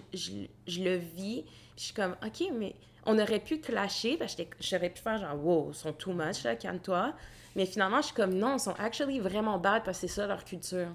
[0.66, 1.44] je, le vis.
[1.76, 2.74] je suis comme, OK, mais
[3.06, 6.42] on aurait pu clasher, parce que j'aurais pu faire genre, wow, ils sont too much,
[6.44, 7.14] là, calme-toi.
[7.54, 10.26] Mais finalement, je suis comme, non, ils sont actually vraiment bad parce que c'est ça
[10.26, 10.88] leur culture.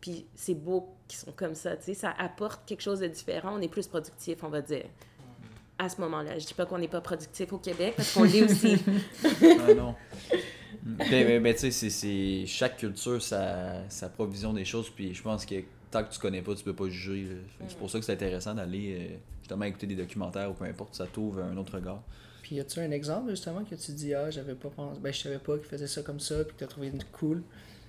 [0.00, 3.52] Puis c'est beau qu'ils sont comme ça, tu sais, ça apporte quelque chose de différent.
[3.54, 4.86] On est plus productif, on va dire.
[5.78, 6.38] À ce moment-là.
[6.38, 8.78] Je dis pas qu'on n'est pas productif au Québec, parce qu'on l'est aussi.
[9.60, 9.94] ah non.
[10.82, 15.56] Ben, ben, tu sais, chaque culture, sa, sa provision des choses, puis je pense que
[15.90, 17.28] tant que tu connais pas, tu peux pas juger.
[17.68, 20.94] C'est pour ça que c'est intéressant d'aller euh, justement écouter des documentaires ou peu importe,
[20.94, 22.02] ça t'ouvre un autre regard.
[22.42, 25.20] Puis y a-tu un exemple justement que tu dis ah j'avais pas pensé, ben je
[25.20, 27.42] savais pas qu'il faisait ça comme ça puis que t'as trouvé cool?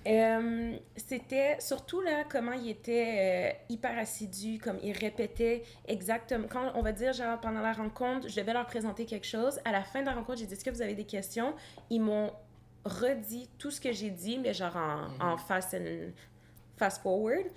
[0.07, 6.47] Euh, c'était surtout là comment il était euh, hyper assidu, comme il répétait exactement.
[6.49, 9.59] Quand on va dire, genre, pendant la rencontre, je devais leur présenter quelque chose.
[9.65, 11.53] À la fin de la rencontre, j'ai dit Est-ce que vous avez des questions?
[11.89, 12.31] Ils m'ont
[12.85, 15.33] redit tout ce que j'ai dit, mais genre en, mm-hmm.
[15.33, 16.11] en fast, and,
[16.77, 17.47] fast forward.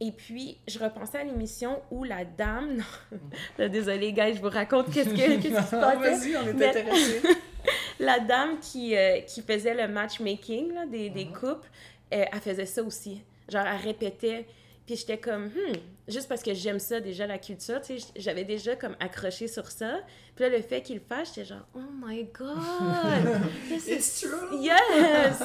[0.00, 2.82] Et puis, je repensais à l'émission où la dame...
[3.58, 6.36] Désolée, gars, je vous raconte qu'est-ce, que, qu'est-ce qui se passait.
[6.36, 7.22] On est intéressés.
[7.98, 11.32] la dame qui, euh, qui faisait le matchmaking là, des, des uh-huh.
[11.32, 11.68] couples,
[12.14, 13.22] euh, elle faisait ça aussi.
[13.48, 14.46] Genre, elle répétait.
[14.86, 15.76] Puis j'étais comme, hmm,
[16.06, 19.66] juste parce que j'aime ça déjà, la culture, tu sais, j'avais déjà comme accroché sur
[19.66, 20.00] ça.
[20.34, 23.42] Puis là, le fait qu'il le fasse, j'étais genre, oh my God!
[23.70, 24.62] It's true!
[24.62, 25.42] Yes!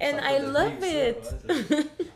[0.00, 2.06] And I love it!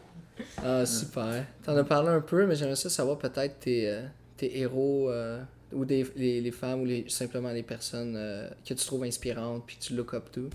[0.65, 1.47] Ah, super.
[1.63, 4.07] T'en as parlé un peu, mais j'aimerais ça savoir peut-être tes, euh,
[4.37, 5.43] tes héros euh,
[5.73, 9.79] ou des, les, les, femmes ou simplement les personnes euh, que tu trouves inspirantes puis
[9.79, 10.51] tu look up to.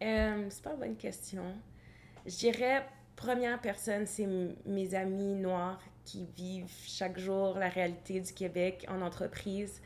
[0.00, 1.44] c'est pas une bonne question.
[2.24, 4.28] Je dirais, première personne, c'est
[4.64, 9.80] mes amis noirs qui vivent chaque jour la réalité du Québec en entreprise.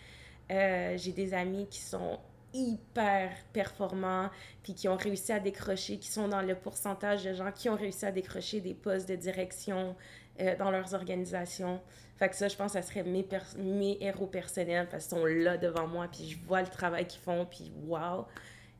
[0.48, 2.18] J'ai des amis qui sont
[2.53, 4.30] hyper performants,
[4.62, 7.76] puis qui ont réussi à décrocher, qui sont dans le pourcentage de gens qui ont
[7.76, 9.96] réussi à décrocher des postes de direction
[10.40, 11.80] euh, dans leurs organisations.
[12.16, 13.26] Fait que ça, je pense que ça serait mes,
[13.57, 17.20] mes héros personnels parce qu'ils sont là devant moi, puis je vois le travail qu'ils
[17.20, 18.26] font, puis wow!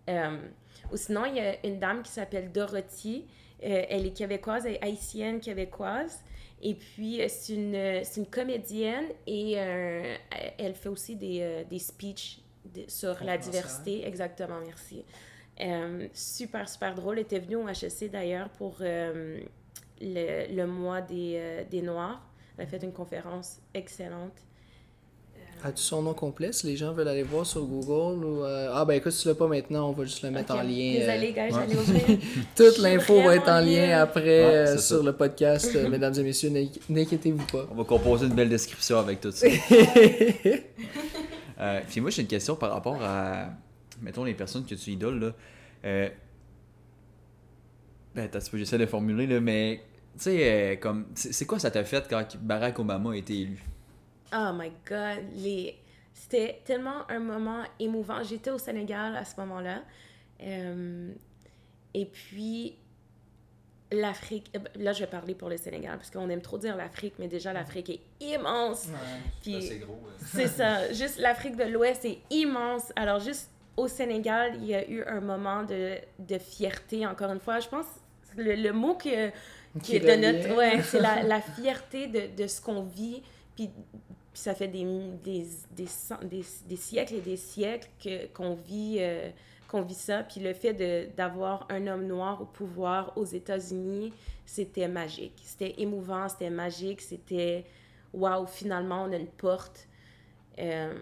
[0.09, 0.39] Euh,
[0.93, 3.27] ou sinon, il y a une dame qui s'appelle Dorothy.
[3.63, 6.23] Euh, elle est québécoise, elle est haïtienne québécoise.
[6.63, 12.41] Et puis, c'est une, une comédienne et elle fait aussi des, des speeches
[12.89, 14.07] sur la diversité.
[14.07, 15.05] Exactement, merci.
[15.61, 17.19] Euh, super, super drôle.
[17.19, 19.41] Elle était venue au HEC d'ailleurs pour euh,
[20.01, 22.23] le, le, mois des, euh, des, Noirs.
[22.57, 24.33] Elle a fait une conférence excellente.
[25.63, 28.95] As-tu son nom complet si les gens veulent aller voir sur Google ou Ah, ben
[28.95, 30.95] écoute, si tu l'as pas maintenant, on va juste le mettre en lien.
[30.95, 32.19] Désolé, gars, j'allais ouvrir.
[32.57, 35.75] Toute l'info va être en lien après sur le podcast.
[35.91, 36.51] mesdames et messieurs,
[36.89, 37.67] n'inquiétez-vous pas.
[37.71, 39.49] On va composer une belle description avec tout ça.
[41.61, 43.51] Euh, puis moi, j'ai une question par rapport à,
[44.01, 45.33] mettons, les personnes que tu idoles, là.
[45.85, 46.09] Euh,
[48.15, 49.83] ben, j'essaie de formuler, là, mais,
[50.15, 53.63] tu sais, euh, comme, c'est quoi ça t'a fait quand Barack Obama a été élu?
[54.33, 55.77] Oh my God, les...
[56.13, 58.23] C'était tellement un moment émouvant.
[58.23, 59.83] J'étais au Sénégal à ce moment-là.
[61.95, 62.77] Et puis,
[63.93, 67.15] l'Afrique, euh, là je vais parler pour le Sénégal, parce qu'on aime trop dire l'Afrique,
[67.19, 68.01] mais déjà l'Afrique est
[68.35, 68.89] immense.
[69.43, 69.95] Puis, c'est gros.
[69.95, 70.13] ouais.
[70.27, 72.93] c'est ça, juste l'Afrique de l'Ouest est immense.
[72.97, 77.41] Alors juste au Sénégal, il y a eu un moment de, de fierté, encore une
[77.41, 77.61] fois.
[77.61, 77.87] Je pense
[78.37, 79.33] le, le mot que, qui
[79.83, 80.57] Qui est de notre...
[80.57, 83.23] Ouais, c'est la, la fierté de, de ce qu'on vit.
[83.57, 84.85] Puis, puis ça fait des,
[85.25, 85.87] des, des,
[86.29, 88.99] des, des siècles et des siècles que, qu'on vit...
[89.01, 89.31] euh,
[89.71, 90.75] qu'on vit ça, puis le fait
[91.17, 94.13] d'avoir un homme noir au pouvoir aux États-Unis,
[94.45, 95.41] c'était magique.
[95.45, 97.65] C'était émouvant, c'était magique, c'était
[98.13, 99.87] waouh, finalement on a une porte.
[100.59, 100.93] Euh,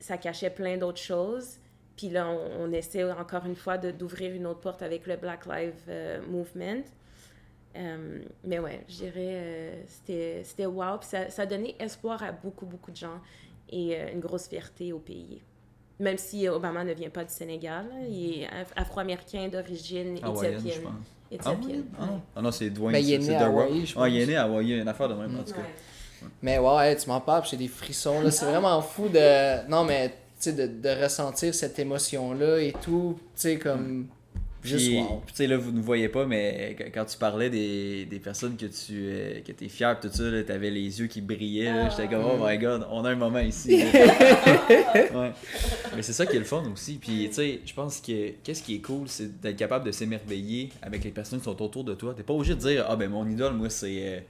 [0.00, 1.58] ça cachait plein d'autres choses.
[1.96, 5.46] Puis là, on, on essaie encore une fois d'ouvrir une autre porte avec le Black
[5.46, 6.84] Lives euh, Movement.
[7.76, 10.98] Euh, mais ouais, je dirais, c'était, wow.
[10.98, 13.20] Puis ça, ça donnait espoir à beaucoup, beaucoup de gens
[13.70, 15.42] et une grosse fierté au pays.
[16.00, 20.68] Même si Obama ne vient pas du Sénégal, il est af- afro-américain d'origine Hawaïenne, je
[20.68, 20.82] éthiopienne.
[20.82, 20.92] pense.
[20.92, 21.36] Ah, oui?
[21.36, 21.84] Éthiopienne.
[22.00, 22.92] Ah non, ah non c'est Dwayne.
[22.92, 24.78] Ben, il est c'est- né c'est à Ah, il est né à Hawaï, il y
[24.78, 25.60] a une affaire de même, en tout cas.
[25.60, 26.28] Ouais.
[26.42, 28.30] Mais ouais, ouais, tu m'en parles, j'ai des frissons, là.
[28.30, 29.68] C'est vraiment fou de.
[29.68, 33.16] Non, mais, tu sais, de, de ressentir cette émotion-là et tout.
[33.34, 34.08] Tu sais, comme.
[34.64, 35.22] Juste Puis, wow.
[35.26, 38.64] tu sais, là, vous ne voyez pas, mais quand- tu parlais des, des personnes que
[38.64, 42.08] tu euh, que es fier, tout ça, là, t'avais les yeux qui brillaient, là, j'étais
[42.08, 43.74] comme, oh my god, on a un moment ici.
[43.84, 45.32] ouais.
[45.94, 46.94] Mais c'est ça qui est le fun aussi.
[46.94, 50.70] Puis, tu sais, je pense que qu'est-ce qui est cool, c'est d'être capable de s'émerveiller
[50.82, 52.14] avec les personnes qui sont autour de toi.
[52.16, 54.08] T'es pas obligé de dire, ah ben mon idole, moi, c'est.
[54.08, 54.20] euh,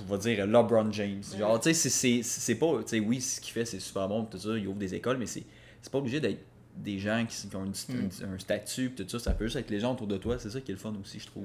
[0.00, 1.22] on va dire LeBron James.
[1.38, 2.78] Genre, tu sais, c'est- pas.
[2.82, 5.18] Tu sais, oui, ce qu'il fait, c'est super bon, tout ça, il ouvre des écoles,
[5.18, 5.42] mais c'est
[5.82, 6.38] c'est pas obligé d'être
[6.76, 9.18] des gens qui, qui ont une- une- un statut, tout ça.
[9.18, 10.38] Ça peut juste être les gens autour de toi.
[10.38, 11.44] C'est ça qui est le fun aussi, je trouve.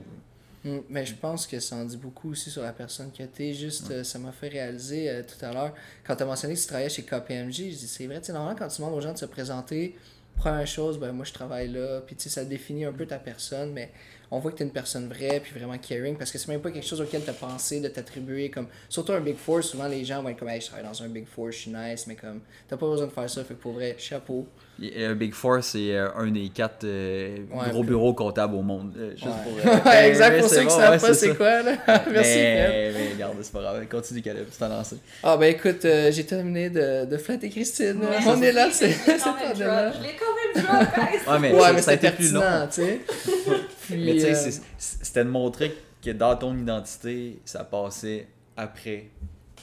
[0.65, 3.53] Mm, Mais je pense que ça en dit beaucoup aussi sur la personne que t'es.
[3.53, 5.73] Juste, euh, ça m'a fait réaliser euh, tout à l'heure,
[6.05, 8.67] quand t'as mentionné que tu travaillais chez KPMG, je dis c'est vrai, tu normalement, quand
[8.67, 9.95] tu demandes aux gens de se présenter,
[10.35, 13.19] première chose, ben moi je travaille là, puis tu sais, ça définit un peu ta
[13.19, 13.91] personne, mais
[14.31, 16.71] on voit que t'es une personne vraie, puis vraiment caring, parce que c'est même pas
[16.71, 20.21] quelque chose auquel t'as pensé de t'attribuer, comme, surtout un Big Four, souvent les gens
[20.21, 22.41] vont être comme, hey, je travaille dans un Big Four, je suis nice, mais comme,
[22.67, 24.45] t'as pas besoin de faire ça, fait que pour vrai, chapeau.
[24.81, 28.61] Et, euh, Big Four, c'est euh, un des quatre euh, Ouais, gros bureaux comptables au
[28.61, 28.93] monde.
[28.97, 29.31] Euh, juste Ouais.
[29.43, 31.71] pour, euh, Ouais, exact, pour c'est ceux qui bon, savent ouais, pas c'est quoi, là.
[32.11, 33.85] Merci, mais, mais regarde, c'est pas grave.
[33.89, 34.95] Continue, Caleb, c'est un lancé.
[35.21, 37.99] Ah ben écoute, euh, j'ai terminé de, de flatter Christine.
[37.99, 39.17] Ouais, on est là, c'est là.
[39.17, 39.95] drop.
[39.97, 41.29] Je l'ai quand même drop, guys.
[41.29, 42.41] Ouais, mais, Ouais, ça, mais ça a c'était été plus long.
[42.73, 42.99] tu sais.
[43.91, 49.07] Mais tu sais, euh, c'était de montrer que dans ton identité, ça passait après.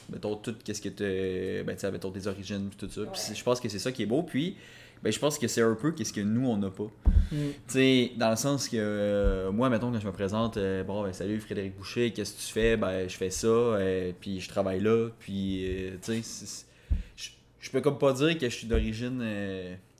[0.09, 3.01] Mettons, tout, qu'est-ce que tu ben, tu sais, mettons tes origines, puis tout ça.
[3.11, 3.35] Puis Ouais.
[3.35, 4.23] je pense que c'est ça qui est beau.
[4.23, 4.55] Puis,
[5.03, 6.89] ben, je pense que c'est un peu qu'est-ce que nous, on n'a pas.
[7.31, 7.35] Mm.
[7.35, 11.03] Tu sais, dans le sens que euh, moi, mettons, quand je me présente, euh, bon,
[11.03, 12.77] ben, salut Frédéric Boucher, qu'est-ce que tu fais?
[12.77, 15.65] Ben, je fais ça, euh, puis je travaille là, puis,
[16.01, 16.65] tu sais,
[17.59, 19.21] je peux comme pas dire que je suis d'origine.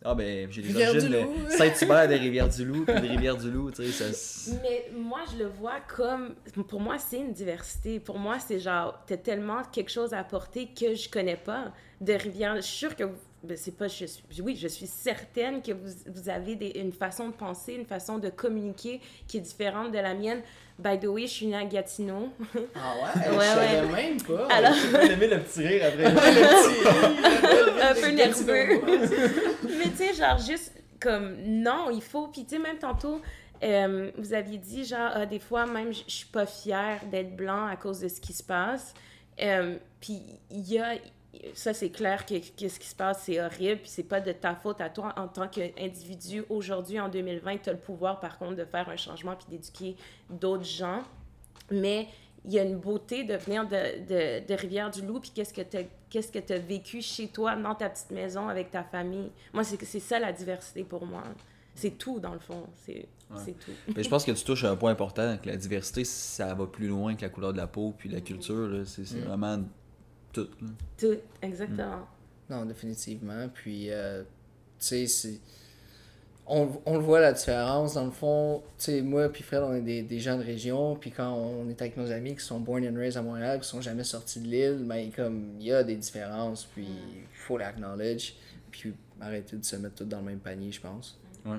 [0.09, 1.45] Ah, ben, j'ai des origines Rivière-du-Loup.
[1.45, 4.51] de Saint-Hubert, des Rivières-du-Loup, puis des Rivières-du-Loup, tu sais, ça.
[4.63, 6.35] Mais moi, je le vois comme.
[6.67, 7.99] Pour moi, c'est une diversité.
[7.99, 12.13] Pour moi, c'est genre, t'as tellement quelque chose à apporter que je connais pas de
[12.13, 12.55] Rivière.
[12.57, 13.03] Je suis sûre que.
[13.03, 13.87] vous- Ben, c'est pas.
[13.87, 17.73] Je suis, oui, je suis certaine que vous, vous avez des- une façon de penser,
[17.73, 20.41] une façon de communiquer qui est différente de la mienne.
[20.79, 22.29] By the way, je suis née à Gatineau.
[22.75, 23.91] Ah ouais, Ouais, je savais ouais.
[24.09, 24.47] même pas.
[24.51, 26.05] Alors, J'ai aimé le petit rire après.
[27.89, 28.81] un peu nerveux.
[29.77, 32.27] Mais tu sais, genre, juste comme, non, il faut.
[32.27, 33.21] Puis tu sais, même tantôt,
[33.63, 37.35] euh, vous aviez dit, genre, ah, des fois, même, je je suis pas fière d'être
[37.35, 38.93] blanc à cause de ce qui se passe.
[39.41, 40.21] Euh, puis
[40.51, 40.93] il y a.
[41.53, 44.31] Ça, c'est clair que, que ce qui se passe, c'est horrible, puis c'est pas de
[44.31, 46.43] ta faute à toi en tant qu'individu.
[46.49, 49.95] Aujourd'hui, en 2020, tu as le pouvoir, par contre, de faire un changement puis d'éduquer
[50.29, 51.03] d'autres gens.
[51.71, 52.07] Mais
[52.45, 55.77] il y a une beauté de venir de, de, de Rivière-du-Loup, puis qu'est-ce que tu
[56.09, 59.29] qu'est-ce que as vécu chez toi, dans ta petite maison, avec ta famille.
[59.53, 61.23] Moi, c'est c'est ça la diversité pour moi.
[61.75, 62.63] C'est tout, dans le fond.
[62.85, 63.71] C'est c'est tout.
[63.93, 66.65] Mais je pense que tu touches à un point important, que la diversité, ça va
[66.65, 69.25] plus loin que la couleur de la peau, puis la culture, là, c'est c'est Mm.
[69.25, 69.59] vraiment
[70.43, 70.49] tout.
[70.61, 70.67] là.
[70.97, 72.07] Tout, exactement.
[72.49, 73.49] Non, définitivement.
[73.53, 74.27] Puis, euh, tu
[74.79, 75.39] sais, c'est.
[76.49, 77.95] On, on le voit la différence.
[77.95, 80.95] Dans le fond, tu sais, moi puis Fred, on est des, des gens de région.
[80.95, 83.67] Puis quand on est avec nos amis qui sont born and raised à Montréal, qui
[83.67, 86.63] sont jamais sortis de l'île, ben, comme, il y a des différences.
[86.63, 88.35] Puis, il faut l'acknowledge.
[88.71, 91.19] Puis, arrêter de se mettre tout dans le même panier, je pense.
[91.45, 91.57] Ouais.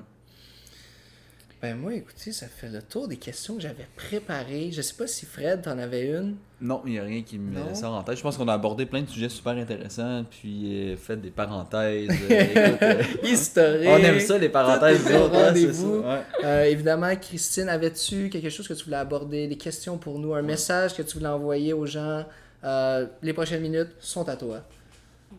[1.61, 4.69] Ben, moi, écoutez, ça fait le tour des questions que j'avais préparées.
[4.71, 6.37] Je sais pas si Fred, t'en avais une.
[6.61, 7.75] Non, il n'y a rien qui me Non?
[7.75, 8.15] sort en tête.
[8.17, 12.09] Je pense qu'on a abordé plein de sujets super intéressants, puis euh, fait des parenthèses.
[12.31, 13.89] euh, euh, Historique.
[13.89, 15.05] on aime ça, les parenthèses.
[15.11, 16.01] Hein, rendez-vous.
[16.01, 16.21] ça, ouais.
[16.45, 20.41] Euh, évidemment, Christine, avais-tu quelque chose que tu voulais aborder, des questions pour nous, un
[20.41, 22.23] message que tu voulais envoyer aux gens?
[22.63, 24.61] Euh, les prochaines minutes sont à toi.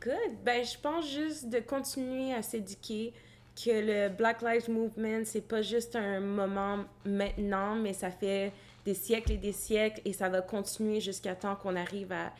[0.02, 0.12] Good.
[0.44, 3.12] Ben, je pense juste de continuer à s'éduquer,
[3.56, 8.52] que le Black Lives Movement, c'est pas juste un moment maintenant, mais ça fait
[8.84, 12.32] des siècles et des siècles et ça va continuer jusqu'à temps qu'on arrive à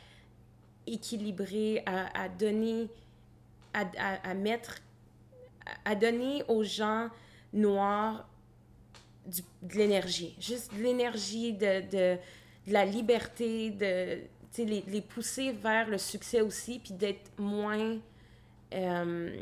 [0.87, 2.89] équilibrer, à, donner,
[3.75, 3.85] à,
[4.29, 4.79] à, mettre,
[5.85, 7.09] à donner aux gens
[7.53, 8.27] noirs
[9.27, 10.35] du, de l'énergie.
[10.41, 12.19] Juste de l'énergie, de, de,
[12.67, 14.19] de, la liberté, de
[14.59, 17.99] les, les pousser vers le succès aussi, puis d'être moins.
[18.73, 19.41] Euh,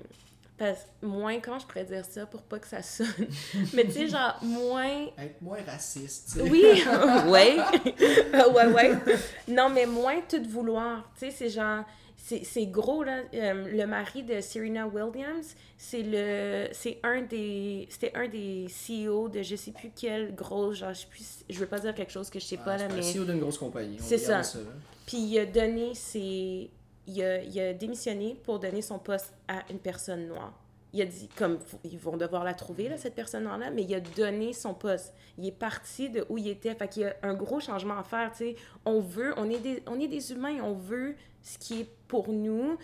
[0.59, 3.07] parce, moins, comment je pourrais dire ça pour pas que ça sonne?
[3.75, 5.07] Mais tu sais, genre, moins.
[5.17, 6.51] Être moins raciste, tu sais.
[6.51, 6.65] Oui,
[7.29, 7.57] ouais.
[8.53, 8.99] ouais, ouais.
[9.47, 11.09] Non, mais moins tout vouloir.
[11.17, 11.85] Tu sais, c'est genre.
[12.17, 13.21] C'est gros, là.
[13.33, 16.67] Euh, le mari de Serena Williams, c'est le.
[16.73, 17.87] C'est un des.
[17.89, 20.79] C'était un des CEO de je sais plus quelle grosse.
[20.79, 22.99] Genre, je, sais je veux pas dire quelque chose que je sais pas, là, mais.
[22.99, 23.97] un CEO d'une grosse compagnie.
[24.01, 24.43] C'est ça.
[24.43, 24.59] ça
[25.07, 26.69] Puis il a donné ses
[27.09, 30.53] il a, il a, démissionné pour donner son poste à une personne noire.
[30.93, 34.01] Il a dit, comme ils vont devoir la trouver, là, cette personne-là, mais il a
[34.01, 35.15] donné son poste.
[35.37, 36.75] Il est parti de où il était.
[36.75, 38.57] Fait qu'il y a un gros changement à faire, tu sais.
[38.87, 42.33] On veut, on est, des, on est des humains, on veut ce qui est pour
[42.33, 42.79] nous.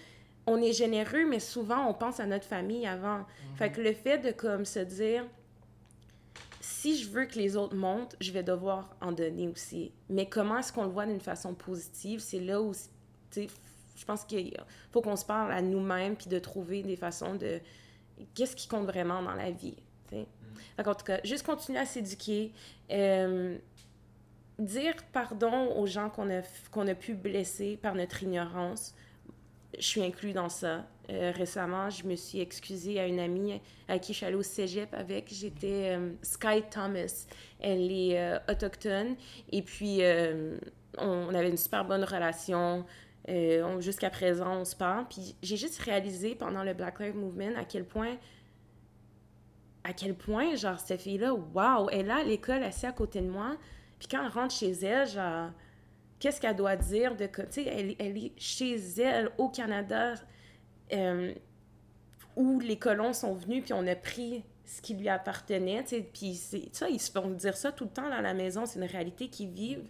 [0.47, 3.20] On est généreux, mais souvent, on pense à notre famille avant.
[3.20, 3.57] Mm-hmm.
[3.57, 5.25] Fait que le fait de, comme, se dire,
[6.61, 9.93] si je veux que les autres montent, je vais devoir en donner aussi.
[10.11, 12.20] Mais comment est-ce qu'on le voit d'une façon positive?
[12.20, 12.79] C'est là où, tu
[13.31, 13.47] sais,
[13.95, 14.57] je pense qu'il
[14.92, 17.61] faut qu'on se parle à nous-mêmes puis de trouver des façons de
[18.34, 19.76] qu'est-ce qui compte vraiment dans la vie.
[20.12, 20.24] Mm.
[20.78, 22.53] En tout cas, juste continuer à s'éduquer.
[22.90, 23.57] Euh,
[24.59, 28.95] dire pardon aux gens qu'on a, qu'on a pu blesser par notre ignorance.
[29.78, 30.86] Je suis inclus dans ça.
[31.11, 34.42] Euh, récemment, je me suis excusée à une amie à qui je suis allée au
[34.42, 35.28] cégep avec.
[35.32, 37.26] J'étais euh, Sky Thomas.
[37.61, 39.16] Elle est autochtone.
[39.51, 40.01] Et puis,
[40.99, 42.84] on avait une super bonne relation.
[43.29, 45.07] Euh, Jusqu'à présent, on se parle.
[45.09, 48.16] Puis j'ai juste réalisé pendant le Black Lives Movement à quel point,
[49.83, 53.29] à quel point, genre, cette fille-là, waouh, elle est à l'école, assise à côté de
[53.29, 53.57] moi.
[53.99, 55.51] Puis quand elle rentre chez elle, genre,
[56.18, 57.27] qu'est-ce qu'elle doit dire de...
[57.27, 60.14] Tu sais, elle, elle, est chez elle, au Canada,
[60.93, 61.33] euh,
[62.37, 65.85] où les colons sont venus, puis on a pris ce qui lui appartenait.
[66.12, 68.87] Puis ça, ils se font dire ça tout le temps dans la maison, c'est une
[68.87, 69.89] réalité qu'ils vivent.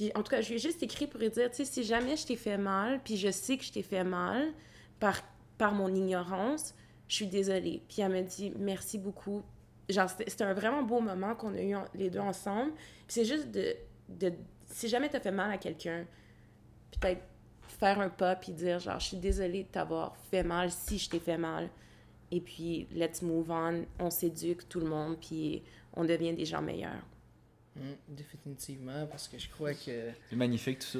[0.00, 1.84] Puis en tout cas, je lui ai juste écrit pour lui dire, tu sais, si
[1.84, 4.48] jamais je t'ai fait mal, puis je sais que je t'ai fait mal
[4.98, 5.20] par,
[5.58, 6.74] par mon ignorance,
[7.06, 7.82] je suis désolée.
[7.86, 9.42] Puis elle m'a dit, merci beaucoup.
[9.90, 12.72] Genre, c'était un vraiment beau moment qu'on a eu les deux ensemble.
[12.72, 13.76] Puis c'est juste de,
[14.08, 14.32] de,
[14.64, 16.06] si jamais t'as fait mal à quelqu'un,
[16.98, 17.20] peut-être
[17.68, 21.10] faire un pas puis dire, genre, je suis désolée de t'avoir fait mal si je
[21.10, 21.68] t'ai fait mal.
[22.30, 26.62] Et puis, let's move on, on s'éduque tout le monde, puis on devient des gens
[26.62, 27.04] meilleurs.
[27.80, 30.10] Mm, définitivement, parce que je crois que.
[30.28, 30.98] C'est magnifique tout ça.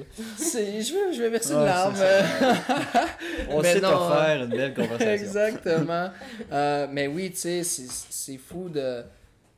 [0.59, 1.95] je, veux, je vais verser une larme.
[3.51, 5.11] On sait faire une belle conversation.
[5.11, 6.11] Exactement.
[6.51, 9.03] euh, mais oui, tu sais, c'est fou de,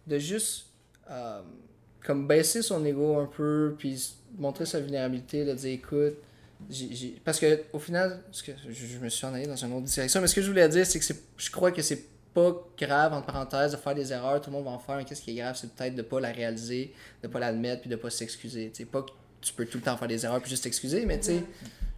[0.08, 0.66] de juste
[1.08, 1.42] euh,
[2.04, 6.14] comme baisser son ego un peu, puis montrer sa vulnérabilité, de dire écoute,
[6.68, 9.86] j parce que au final, que je, je, me suis en allé dans une autre
[9.86, 12.04] direction, mais ce que je voulais dire, c'est que je crois que c'est
[12.34, 15.04] pas grave, entre parenthèses, de faire des erreurs, tout le monde va en faire, mais
[15.04, 17.96] qu'est-ce qui est grave, c'est peut-être de pas la réaliser, de pas l'admettre, puis de
[17.96, 18.70] pas s'excuser.
[18.70, 19.10] Tu sais, pas que
[19.40, 21.44] tu peux tout le temps faire des erreurs puis juste t'excuser, mais tu sais,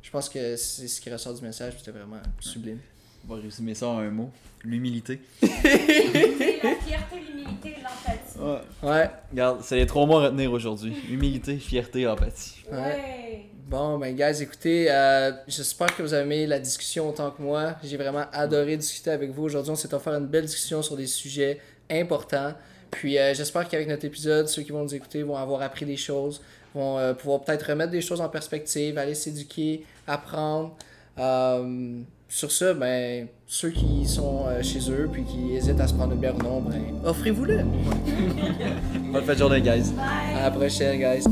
[0.03, 2.79] je pense que c'est ce qui ressort du message, c'était vraiment sublime.
[3.27, 4.31] On va résumer ça en un mot
[4.65, 5.21] l'humilité.
[5.43, 8.24] la fierté, l'humilité l'empathie.
[8.39, 8.61] Ouais.
[8.83, 9.11] ouais.
[9.31, 12.65] Regarde, c'est les trois mots à retenir aujourd'hui humilité, fierté, empathie.
[12.71, 13.47] Ouais.
[13.67, 17.77] Bon, ben, guys, écoutez, euh, j'espère que vous avez aimé la discussion autant que moi.
[17.83, 19.71] J'ai vraiment adoré discuter avec vous aujourd'hui.
[19.73, 21.61] On s'est offert une belle discussion sur des sujets
[21.91, 22.53] importants.
[22.91, 25.97] Puis, euh, j'espère qu'avec notre épisode, ceux qui vont nous écouter vont avoir appris des
[25.97, 26.43] choses,
[26.75, 30.77] vont euh, pouvoir peut-être remettre des choses en perspective, aller s'éduquer, apprendre.
[32.35, 36.19] Sur ce, ben, ceux qui sont chez eux puis qui hésitent à se prendre une
[36.19, 37.61] bière ou non, ben, offrez-vous-le.
[39.13, 39.93] Bonne fin de journée, guys.
[40.37, 41.23] À la prochaine, guys.